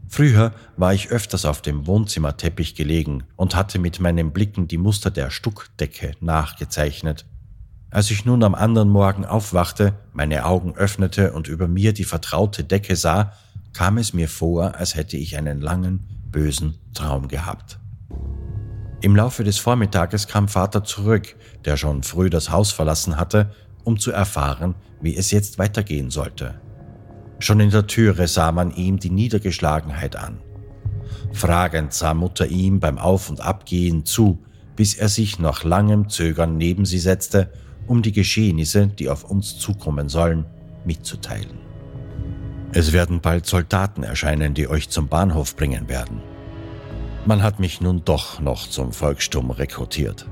Früher 0.09 0.51
war 0.75 0.93
ich 0.93 1.07
öfters 1.07 1.45
auf 1.45 1.61
dem 1.61 1.87
Wohnzimmerteppich 1.87 2.75
gelegen 2.75 3.23
und 3.37 3.55
hatte 3.55 3.79
mit 3.79 4.01
meinen 4.01 4.33
Blicken 4.33 4.67
die 4.67 4.77
Muster 4.77 5.09
der 5.09 5.29
Stuckdecke 5.29 6.15
nachgezeichnet. 6.19 7.25
Als 7.91 8.11
ich 8.11 8.25
nun 8.25 8.43
am 8.43 8.55
anderen 8.55 8.89
Morgen 8.89 9.23
aufwachte, 9.23 9.93
meine 10.11 10.43
Augen 10.43 10.75
öffnete 10.75 11.31
und 11.31 11.47
über 11.47 11.69
mir 11.69 11.93
die 11.93 12.03
vertraute 12.03 12.65
Decke 12.65 12.97
sah, 12.97 13.31
kam 13.73 13.97
es 13.97 14.13
mir 14.13 14.27
vor, 14.27 14.75
als 14.75 14.95
hätte 14.95 15.17
ich 15.17 15.37
einen 15.37 15.61
langen, 15.61 16.07
bösen 16.31 16.77
Traum 16.93 17.27
gehabt. 17.27 17.79
Im 19.01 19.15
Laufe 19.15 19.43
des 19.43 19.57
Vormittages 19.57 20.27
kam 20.27 20.47
Vater 20.47 20.83
zurück, 20.83 21.35
der 21.65 21.75
schon 21.75 22.03
früh 22.03 22.29
das 22.29 22.51
Haus 22.51 22.71
verlassen 22.71 23.17
hatte, 23.17 23.51
um 23.83 23.97
zu 23.97 24.11
erfahren, 24.11 24.75
wie 25.01 25.15
es 25.15 25.31
jetzt 25.31 25.57
weitergehen 25.57 26.11
sollte. 26.11 26.61
Schon 27.39 27.59
in 27.59 27.71
der 27.71 27.87
Türe 27.87 28.27
sah 28.27 28.51
man 28.51 28.71
ihm 28.75 28.99
die 28.99 29.09
Niedergeschlagenheit 29.09 30.15
an. 30.15 30.39
Fragend 31.33 31.93
sah 31.93 32.13
Mutter 32.13 32.45
ihm 32.45 32.79
beim 32.79 32.99
Auf- 32.99 33.29
und 33.29 33.41
Abgehen 33.41 34.05
zu, 34.05 34.43
bis 34.75 34.93
er 34.93 35.09
sich 35.09 35.39
nach 35.39 35.63
langem 35.63 36.09
Zögern 36.09 36.57
neben 36.57 36.85
sie 36.85 36.99
setzte, 36.99 37.51
um 37.87 38.03
die 38.03 38.11
Geschehnisse, 38.11 38.87
die 38.87 39.09
auf 39.09 39.23
uns 39.23 39.57
zukommen 39.57 40.09
sollen, 40.09 40.45
mitzuteilen. 40.85 41.70
Es 42.73 42.93
werden 42.93 43.19
bald 43.19 43.45
Soldaten 43.45 44.03
erscheinen, 44.03 44.53
die 44.53 44.67
euch 44.67 44.89
zum 44.89 45.07
Bahnhof 45.09 45.55
bringen 45.55 45.89
werden. 45.89 46.21
Man 47.25 47.43
hat 47.43 47.59
mich 47.59 47.81
nun 47.81 48.03
doch 48.05 48.39
noch 48.39 48.67
zum 48.67 48.93
Volkssturm 48.93 49.51
rekrutiert. 49.51 50.25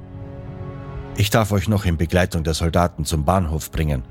Ich 1.18 1.30
darf 1.30 1.52
euch 1.52 1.68
noch 1.68 1.84
in 1.84 1.98
Begleitung 1.98 2.44
der 2.46 2.54
Soldaten 2.54 3.04
zum 3.04 3.26
Bahnhof 3.26 3.72
bringen, 3.72 4.04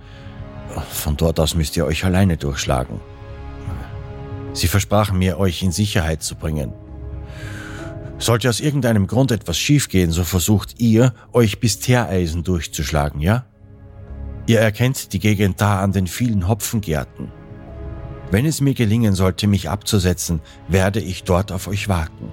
von 0.90 1.16
dort 1.16 1.40
aus 1.40 1.54
müsst 1.54 1.76
ihr 1.78 1.86
euch 1.86 2.04
alleine 2.04 2.36
durchschlagen. 2.36 3.00
Sie 4.52 4.68
versprachen 4.68 5.18
mir, 5.18 5.38
euch 5.38 5.62
in 5.62 5.72
Sicherheit 5.72 6.22
zu 6.22 6.36
bringen. 6.36 6.72
Sollte 8.18 8.48
aus 8.48 8.60
irgendeinem 8.60 9.06
Grund 9.06 9.30
etwas 9.30 9.56
schiefgehen, 9.56 10.10
so 10.10 10.24
versucht 10.24 10.80
ihr, 10.80 11.14
euch 11.32 11.60
bis 11.60 11.78
Teereisen 11.78 12.44
durchzuschlagen, 12.44 13.20
ja? 13.20 13.46
Ihr 14.46 14.60
erkennt 14.60 15.12
die 15.12 15.18
Gegend 15.18 15.60
da 15.60 15.80
an 15.80 15.92
den 15.92 16.06
vielen 16.06 16.48
Hopfengärten. 16.48 17.37
Wenn 18.30 18.44
es 18.44 18.60
mir 18.60 18.74
gelingen 18.74 19.14
sollte, 19.14 19.46
mich 19.46 19.70
abzusetzen, 19.70 20.40
werde 20.68 21.00
ich 21.00 21.24
dort 21.24 21.50
auf 21.50 21.66
euch 21.66 21.88
warten. 21.88 22.30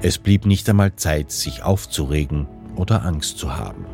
Es 0.00 0.18
blieb 0.18 0.46
nicht 0.46 0.68
einmal 0.68 0.94
Zeit, 0.94 1.32
sich 1.32 1.62
aufzuregen 1.64 2.46
oder 2.76 3.04
Angst 3.04 3.38
zu 3.38 3.56
haben. 3.56 3.84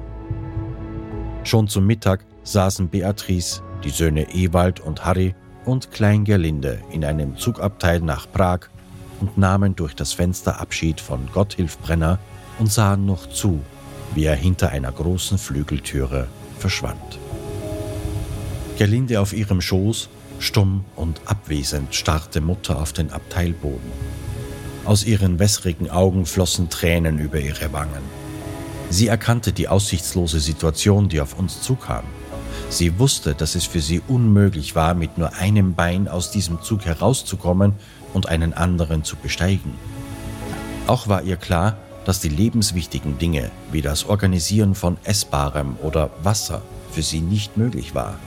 Schon 1.45 1.68
zum 1.68 1.86
Mittag 1.86 2.24
saßen 2.43 2.88
Beatrice, 2.88 3.62
die 3.84 3.90
Söhne 3.90 4.34
Ewald 4.34 4.80
und 4.80 5.05
Harry 5.05 5.34
und 5.64 5.90
Klein 5.93 6.24
Gerlinde 6.24 6.78
in 6.90 7.05
einem 7.05 7.38
Zugabteil 7.38 8.01
nach 8.01 8.30
Prag 8.30 8.68
und 9.20 9.38
nahmen 9.38 9.74
durch 9.74 9.95
das 9.95 10.12
Fenster 10.12 10.61
Abschied 10.61 11.01
von 11.01 11.26
Gotthilf 11.32 11.78
Brenner 11.78 12.18
und 12.59 12.70
sahen 12.70 13.07
noch 13.07 13.28
zu, 13.28 13.61
wie 14.14 14.24
er 14.24 14.34
hinter 14.34 14.70
einer 14.70 14.93
großen 14.93 15.38
Flügeltüre 15.38 16.28
verschwand. 16.59 17.18
Gerlinde 18.76 19.20
auf 19.20 19.32
ihrem 19.32 19.61
Schoß, 19.61 20.11
stumm 20.43 20.84
und 20.97 21.20
abwesend, 21.26 21.95
starrte 21.95 22.40
Mutter 22.40 22.80
auf 22.80 22.93
den 22.93 23.12
Abteilboden. 23.12 23.93
Aus 24.84 25.05
ihren 25.05 25.38
wässrigen 25.38 25.88
Augen 25.88 26.26
flossen 26.26 26.68
Tränen 26.68 27.18
über 27.18 27.38
ihre 27.38 27.72
Wangen. 27.72 28.03
Sie 28.90 29.07
erkannte 29.07 29.53
die 29.53 29.68
aussichtslose 29.68 30.40
Situation, 30.40 31.09
die 31.09 31.20
auf 31.20 31.38
uns 31.38 31.62
zukam. 31.62 32.05
Sie 32.68 32.99
wusste, 32.99 33.34
dass 33.34 33.55
es 33.55 33.64
für 33.64 33.80
sie 33.80 34.03
unmöglich 34.09 34.74
war, 34.74 34.95
mit 34.95 35.16
nur 35.16 35.32
einem 35.34 35.74
Bein 35.74 36.09
aus 36.09 36.30
diesem 36.30 36.61
Zug 36.62 36.84
herauszukommen 36.84 37.74
und 38.12 38.28
einen 38.28 38.53
anderen 38.53 39.05
zu 39.05 39.16
besteigen. 39.16 39.74
Auch 40.86 41.07
war 41.07 41.22
ihr 41.22 41.36
klar, 41.36 41.76
dass 42.05 42.18
die 42.18 42.28
lebenswichtigen 42.28 43.18
Dinge 43.18 43.51
wie 43.70 43.80
das 43.80 44.07
Organisieren 44.07 44.74
von 44.74 44.97
Essbarem 45.05 45.76
oder 45.82 46.11
Wasser 46.22 46.62
für 46.90 47.03
sie 47.03 47.20
nicht 47.20 47.57
möglich 47.57 47.95
war. 47.95 48.18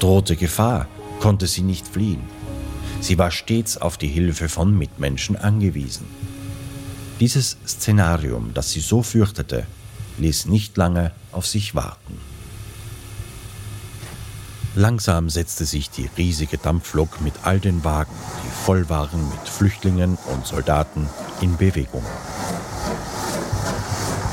Drohte 0.00 0.36
Gefahr, 0.36 0.86
konnte 1.20 1.46
sie 1.46 1.62
nicht 1.62 1.86
fliehen. 1.86 2.22
Sie 3.00 3.18
war 3.18 3.30
stets 3.30 3.76
auf 3.76 3.96
die 3.96 4.08
Hilfe 4.08 4.48
von 4.48 4.76
Mitmenschen 4.76 5.36
angewiesen. 5.36 6.06
Dieses 7.20 7.56
Szenarium, 7.66 8.52
das 8.54 8.72
sie 8.72 8.80
so 8.80 9.02
fürchtete, 9.02 9.66
ließ 10.18 10.46
nicht 10.46 10.76
lange 10.76 11.12
auf 11.32 11.46
sich 11.46 11.74
warten. 11.74 12.18
Langsam 14.74 15.28
setzte 15.28 15.64
sich 15.64 15.90
die 15.90 16.08
riesige 16.16 16.58
Dampflok 16.58 17.20
mit 17.20 17.34
all 17.42 17.58
den 17.58 17.82
Wagen, 17.82 18.14
die 18.44 18.64
voll 18.64 18.88
waren 18.88 19.28
mit 19.28 19.48
Flüchtlingen 19.48 20.16
und 20.32 20.46
Soldaten, 20.46 21.08
in 21.40 21.56
Bewegung. 21.56 22.04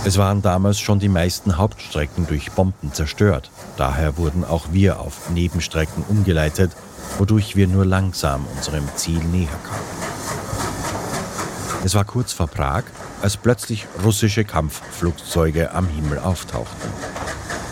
Es 0.06 0.20
waren 0.20 0.44
damals 0.44 0.80
schon 0.80 1.00
die 1.00 1.10
meisten 1.10 1.58
Hauptstrecken 1.58 2.28
durch 2.28 2.52
Bomben 2.52 2.94
zerstört. 2.94 3.50
Daher 3.76 4.18
wurden 4.18 4.46
auch 4.46 4.68
wir 4.72 5.00
auf 5.00 5.32
Nebenstrecken 5.32 6.04
umgeleitet, 6.08 6.74
wodurch 7.18 7.56
wir 7.56 7.68
nur 7.68 7.86
langsam 7.86 8.46
unserem 8.56 8.88
Ziel 8.96 9.18
näher 9.18 9.48
kamen. 9.64 9.82
Es 11.84 11.96
war 11.96 12.06
kurz 12.06 12.34
vor 12.34 12.46
Prag, 12.46 12.84
als 13.24 13.36
plötzlich 13.36 13.88
russische 14.04 14.44
Kampfflugzeuge 14.44 15.74
am 15.74 15.88
Himmel 15.88 16.20
auftauchten. 16.20 16.92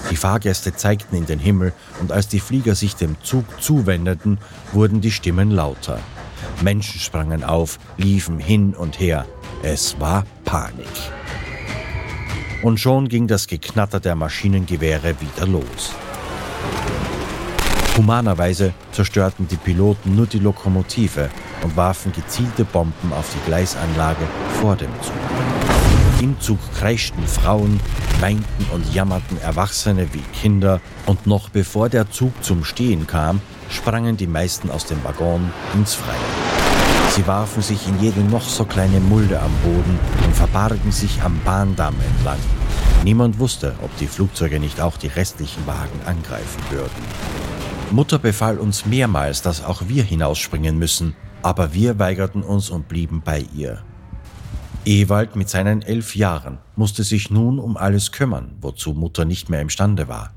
Die 0.10 0.16
Fahrgäste 0.16 0.76
zeigten 0.76 1.16
in 1.16 1.28
den 1.28 1.40
Himmel 1.40 1.72
und 2.02 2.12
als 2.12 2.28
die 2.30 2.40
Flieger 2.40 2.74
sich 2.74 2.96
dem 2.96 3.16
Zug 3.22 3.46
zuwendeten, 3.62 4.40
wurden 4.72 5.02
die 5.02 5.12
Stimmen 5.12 5.52
lauter. 5.52 6.00
Menschen 6.64 7.00
sprangen 7.00 7.44
auf, 7.44 7.78
liefen 7.98 8.40
hin 8.40 8.74
und 8.74 9.00
her. 9.00 9.28
Es 9.62 10.00
war 10.00 10.26
Panik 10.46 10.90
und 12.64 12.80
schon 12.80 13.10
ging 13.10 13.28
das 13.28 13.46
Geknatter 13.46 14.00
der 14.00 14.16
Maschinengewehre 14.16 15.16
wieder 15.20 15.46
los. 15.46 15.94
Humanerweise 17.96 18.74
zerstörten 18.92 19.48
die 19.48 19.58
Piloten 19.58 20.16
nur 20.16 20.26
die 20.26 20.40
Lokomotive 20.40 21.30
und 21.62 21.78
warfen 21.78 22.12
gezielte 22.12 22.66
Bomben 22.66 23.14
auf 23.14 23.32
die 23.36 23.46
Gleisanlage 23.46 24.26
vor 24.60 24.76
dem 24.76 24.90
Zug. 25.02 25.14
Im 26.22 26.40
Zug 26.40 26.60
kreischten 26.74 27.28
Frauen, 27.28 27.80
weinten 28.20 28.66
und 28.74 28.94
jammerten 28.94 29.40
Erwachsene 29.42 30.08
wie 30.14 30.24
Kinder 30.40 30.80
und 31.06 31.28
noch 31.28 31.50
bevor 31.50 31.90
der 31.90 32.10
Zug 32.10 32.32
zum 32.44 32.64
Stehen 32.64 33.06
kam, 33.06 33.42
sprangen 33.70 34.18
die 34.18 34.28
meisten 34.28 34.72
aus 34.72 34.86
dem 34.86 35.04
Waggon 35.04 35.52
ins 35.76 35.96
Freie. 35.96 36.43
Sie 37.16 37.28
warfen 37.28 37.62
sich 37.62 37.88
in 37.88 38.02
jede 38.02 38.22
noch 38.22 38.42
so 38.42 38.66
kleine 38.66 39.00
Mulde 39.00 39.40
am 39.40 39.52
Boden 39.62 40.00
und 40.26 40.36
verbargen 40.36 40.92
sich 40.92 41.22
am 41.22 41.40
Bahndamm 41.46 41.94
entlang. 42.16 42.40
Niemand 43.04 43.38
wusste, 43.38 43.76
ob 43.84 43.96
die 43.98 44.08
Flugzeuge 44.08 44.60
nicht 44.60 44.82
auch 44.82 44.98
die 44.98 45.10
restlichen 45.10 45.68
Wagen 45.68 46.02
angreifen 46.08 46.64
würden. 46.72 47.04
Mutter 47.92 48.18
befahl 48.18 48.58
uns 48.58 48.88
mehrmals, 48.88 49.44
dass 49.44 49.64
auch 49.64 49.84
wir 49.88 50.04
hinausspringen 50.04 50.80
müssen, 50.80 51.16
aber 51.44 51.76
wir 51.76 52.00
weigerten 52.00 52.42
uns 52.42 52.72
und 52.72 52.88
blieben 52.88 53.22
bei 53.24 53.46
ihr. 53.54 53.84
Ewald 54.84 55.36
mit 55.36 55.50
seinen 55.50 55.84
elf 55.84 56.16
Jahren 56.16 56.58
musste 56.76 57.04
sich 57.04 57.30
nun 57.30 57.60
um 57.60 57.78
alles 57.78 58.12
kümmern, 58.12 58.56
wozu 58.60 58.94
Mutter 58.94 59.24
nicht 59.24 59.52
mehr 59.52 59.62
imstande 59.62 60.08
war. 60.08 60.34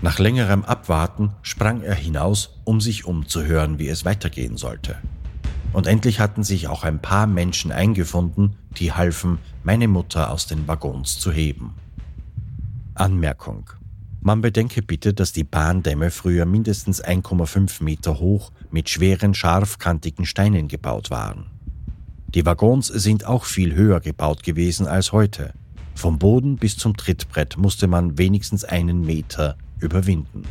Nach 0.00 0.18
längerem 0.18 0.64
Abwarten 0.64 1.34
sprang 1.42 1.82
er 1.82 1.94
hinaus, 1.94 2.58
um 2.64 2.80
sich 2.80 3.04
umzuhören, 3.04 3.78
wie 3.78 3.88
es 3.88 4.06
weitergehen 4.06 4.56
sollte. 4.56 4.96
Und 5.72 5.86
endlich 5.86 6.18
hatten 6.18 6.42
sich 6.42 6.68
auch 6.68 6.82
ein 6.82 7.00
paar 7.00 7.26
Menschen 7.26 7.70
eingefunden, 7.70 8.56
die 8.76 8.92
halfen, 8.92 9.38
meine 9.62 9.88
Mutter 9.88 10.30
aus 10.30 10.46
den 10.46 10.66
Waggons 10.66 11.18
zu 11.18 11.30
heben. 11.30 11.74
Anmerkung. 12.94 13.70
Man 14.20 14.42
bedenke 14.42 14.82
bitte, 14.82 15.14
dass 15.14 15.32
die 15.32 15.44
Bahndämme 15.44 16.10
früher 16.10 16.44
mindestens 16.44 17.02
1,5 17.02 17.82
Meter 17.82 18.18
hoch 18.18 18.52
mit 18.70 18.90
schweren, 18.90 19.32
scharfkantigen 19.32 20.26
Steinen 20.26 20.68
gebaut 20.68 21.10
waren. 21.10 21.46
Die 22.34 22.44
Waggons 22.44 22.88
sind 22.88 23.24
auch 23.24 23.44
viel 23.44 23.74
höher 23.74 24.00
gebaut 24.00 24.42
gewesen 24.42 24.86
als 24.86 25.12
heute. 25.12 25.54
Vom 25.94 26.18
Boden 26.18 26.56
bis 26.56 26.76
zum 26.76 26.96
Trittbrett 26.96 27.56
musste 27.56 27.86
man 27.86 28.18
wenigstens 28.18 28.64
einen 28.64 29.04
Meter 29.06 29.56
überwinden. 29.80 30.44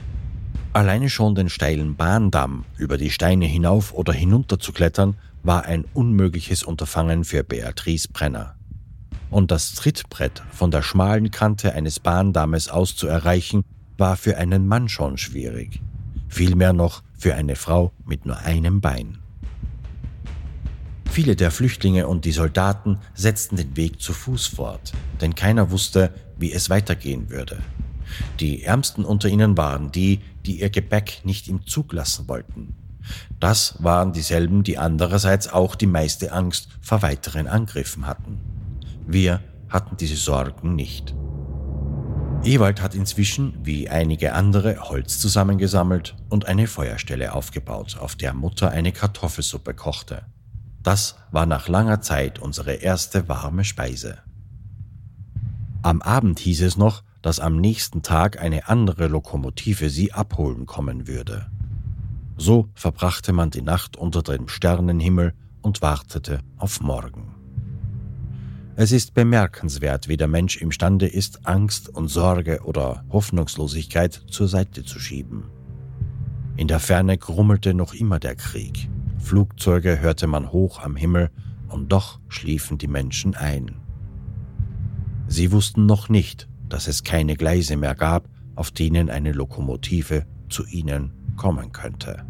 Alleine 0.72 1.10
schon 1.10 1.34
den 1.34 1.50
steilen 1.50 1.96
Bahndamm 1.96 2.64
über 2.78 2.98
die 2.98 3.10
Steine 3.10 3.46
hinauf 3.46 3.92
oder 3.94 4.14
hinunter 4.14 4.60
zu 4.60 4.72
klettern, 4.72 5.16
war 5.42 5.66
ein 5.66 5.86
unmögliches 5.94 6.64
Unterfangen 6.64 7.24
für 7.24 7.44
Beatrice 7.44 8.08
Brenner. 8.08 8.56
Und 9.32 9.50
das 9.52 9.74
Trittbrett 9.74 10.44
von 10.52 10.70
der 10.70 10.84
schmalen 10.84 11.32
Kante 11.32 11.74
eines 11.74 12.00
Bahndammes 12.00 12.70
aus 12.70 12.96
zu 12.96 13.08
erreichen, 13.08 13.64
war 13.98 14.16
für 14.16 14.38
einen 14.38 14.68
Mann 14.68 14.90
schon 14.90 15.18
schwierig. 15.18 15.82
Vielmehr 16.28 16.74
noch 16.74 17.02
für 17.18 17.34
eine 17.34 17.56
Frau 17.56 17.92
mit 18.06 18.28
nur 18.28 18.38
einem 18.38 18.80
Bein. 18.80 19.18
Viele 21.10 21.36
der 21.36 21.50
Flüchtlinge 21.50 22.08
und 22.08 22.26
die 22.26 22.32
Soldaten 22.32 23.00
setzten 23.16 23.56
den 23.56 23.76
Weg 23.76 24.00
zu 24.02 24.14
Fuß 24.14 24.48
fort, 24.48 24.94
denn 25.20 25.34
keiner 25.34 25.72
wusste, 25.72 26.14
wie 26.38 26.54
es 26.54 26.70
weitergehen 26.70 27.30
würde. 27.32 27.58
Die 28.40 28.64
Ärmsten 28.64 29.06
unter 29.06 29.28
ihnen 29.30 29.58
waren 29.58 29.92
die, 29.92 30.20
die 30.46 30.62
ihr 30.62 30.70
Gepäck 30.70 31.22
nicht 31.24 31.48
im 31.48 31.66
Zug 31.66 31.94
lassen 31.94 32.28
wollten. 32.28 32.76
Das 33.40 33.82
waren 33.82 34.14
dieselben, 34.14 34.64
die 34.64 34.78
andererseits 34.78 35.48
auch 35.48 35.76
die 35.76 35.88
meiste 35.88 36.32
Angst 36.32 36.70
vor 36.82 37.02
weiteren 37.02 37.48
Angriffen 37.48 38.06
hatten. 38.06 38.40
Wir 39.08 39.42
hatten 39.70 39.98
diese 39.98 40.18
Sorgen 40.18 40.76
nicht. 40.76 41.16
Ewald 42.44 42.82
hat 42.82 42.96
inzwischen, 42.96 43.58
wie 43.64 43.90
einige 43.90 44.34
andere, 44.34 44.90
Holz 44.90 45.20
zusammengesammelt 45.20 46.16
und 46.30 46.46
eine 46.46 46.68
Feuerstelle 46.68 47.34
aufgebaut, 47.34 47.98
auf 48.00 48.16
der 48.16 48.34
Mutter 48.34 48.72
eine 48.72 48.94
Kartoffelsuppe 48.94 49.74
kochte. 49.74 50.24
Das 50.82 51.18
war 51.32 51.46
nach 51.46 51.68
langer 51.68 52.02
Zeit 52.02 52.40
unsere 52.40 52.76
erste 52.76 53.28
warme 53.28 53.66
Speise. 53.66 54.20
Am 55.82 56.02
Abend 56.02 56.40
hieß 56.40 56.62
es 56.62 56.78
noch, 56.78 57.04
dass 57.22 57.40
am 57.40 57.58
nächsten 57.58 58.02
Tag 58.02 58.42
eine 58.42 58.68
andere 58.68 59.08
Lokomotive 59.08 59.90
sie 59.90 60.14
abholen 60.14 60.66
kommen 60.66 61.08
würde. 61.08 61.48
So 62.38 62.70
verbrachte 62.74 63.34
man 63.34 63.50
die 63.50 63.62
Nacht 63.62 63.98
unter 63.98 64.24
dem 64.24 64.48
Sternenhimmel 64.48 65.34
und 65.62 65.82
wartete 65.82 66.40
auf 66.58 66.80
morgen. 66.82 67.36
Es 68.78 68.94
ist 68.94 69.14
bemerkenswert, 69.14 70.08
wie 70.08 70.16
der 70.16 70.30
Mensch 70.30 70.56
imstande 70.56 71.06
ist, 71.06 71.46
Angst 71.46 71.90
und 71.90 72.08
Sorge 72.08 72.62
oder 72.64 73.04
Hoffnungslosigkeit 73.10 74.14
zur 74.30 74.48
Seite 74.48 74.86
zu 74.86 75.00
schieben. 75.00 75.44
In 76.56 76.70
der 76.70 76.80
Ferne 76.80 77.18
grummelte 77.18 77.74
noch 77.74 77.94
immer 77.94 78.20
der 78.20 78.36
Krieg. 78.36 78.90
Flugzeuge 79.18 80.00
hörte 80.00 80.28
man 80.28 80.54
hoch 80.54 80.82
am 80.82 80.96
Himmel, 80.96 81.30
und 81.68 81.92
doch 81.92 82.20
schliefen 82.30 82.78
die 82.78 82.88
Menschen 82.88 83.36
ein. 83.36 83.76
Sie 85.28 85.52
wussten 85.52 85.86
noch 85.86 86.10
nicht, 86.10 86.48
dass 86.70 86.88
es 86.88 87.04
keine 87.04 87.36
Gleise 87.36 87.76
mehr 87.76 87.96
gab, 87.96 88.30
auf 88.56 88.72
denen 88.72 89.10
eine 89.10 89.32
Lokomotive 89.32 90.26
zu 90.50 90.66
ihnen 90.66 91.14
kommen 91.36 91.72
könnte. 91.72 92.26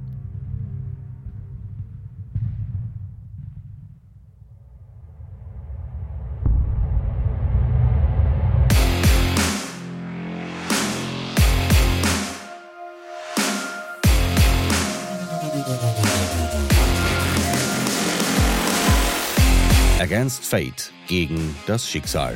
Against 20.00 20.44
Fate 20.44 20.92
gegen 21.08 21.56
das 21.68 21.88
Schicksal. 21.88 22.36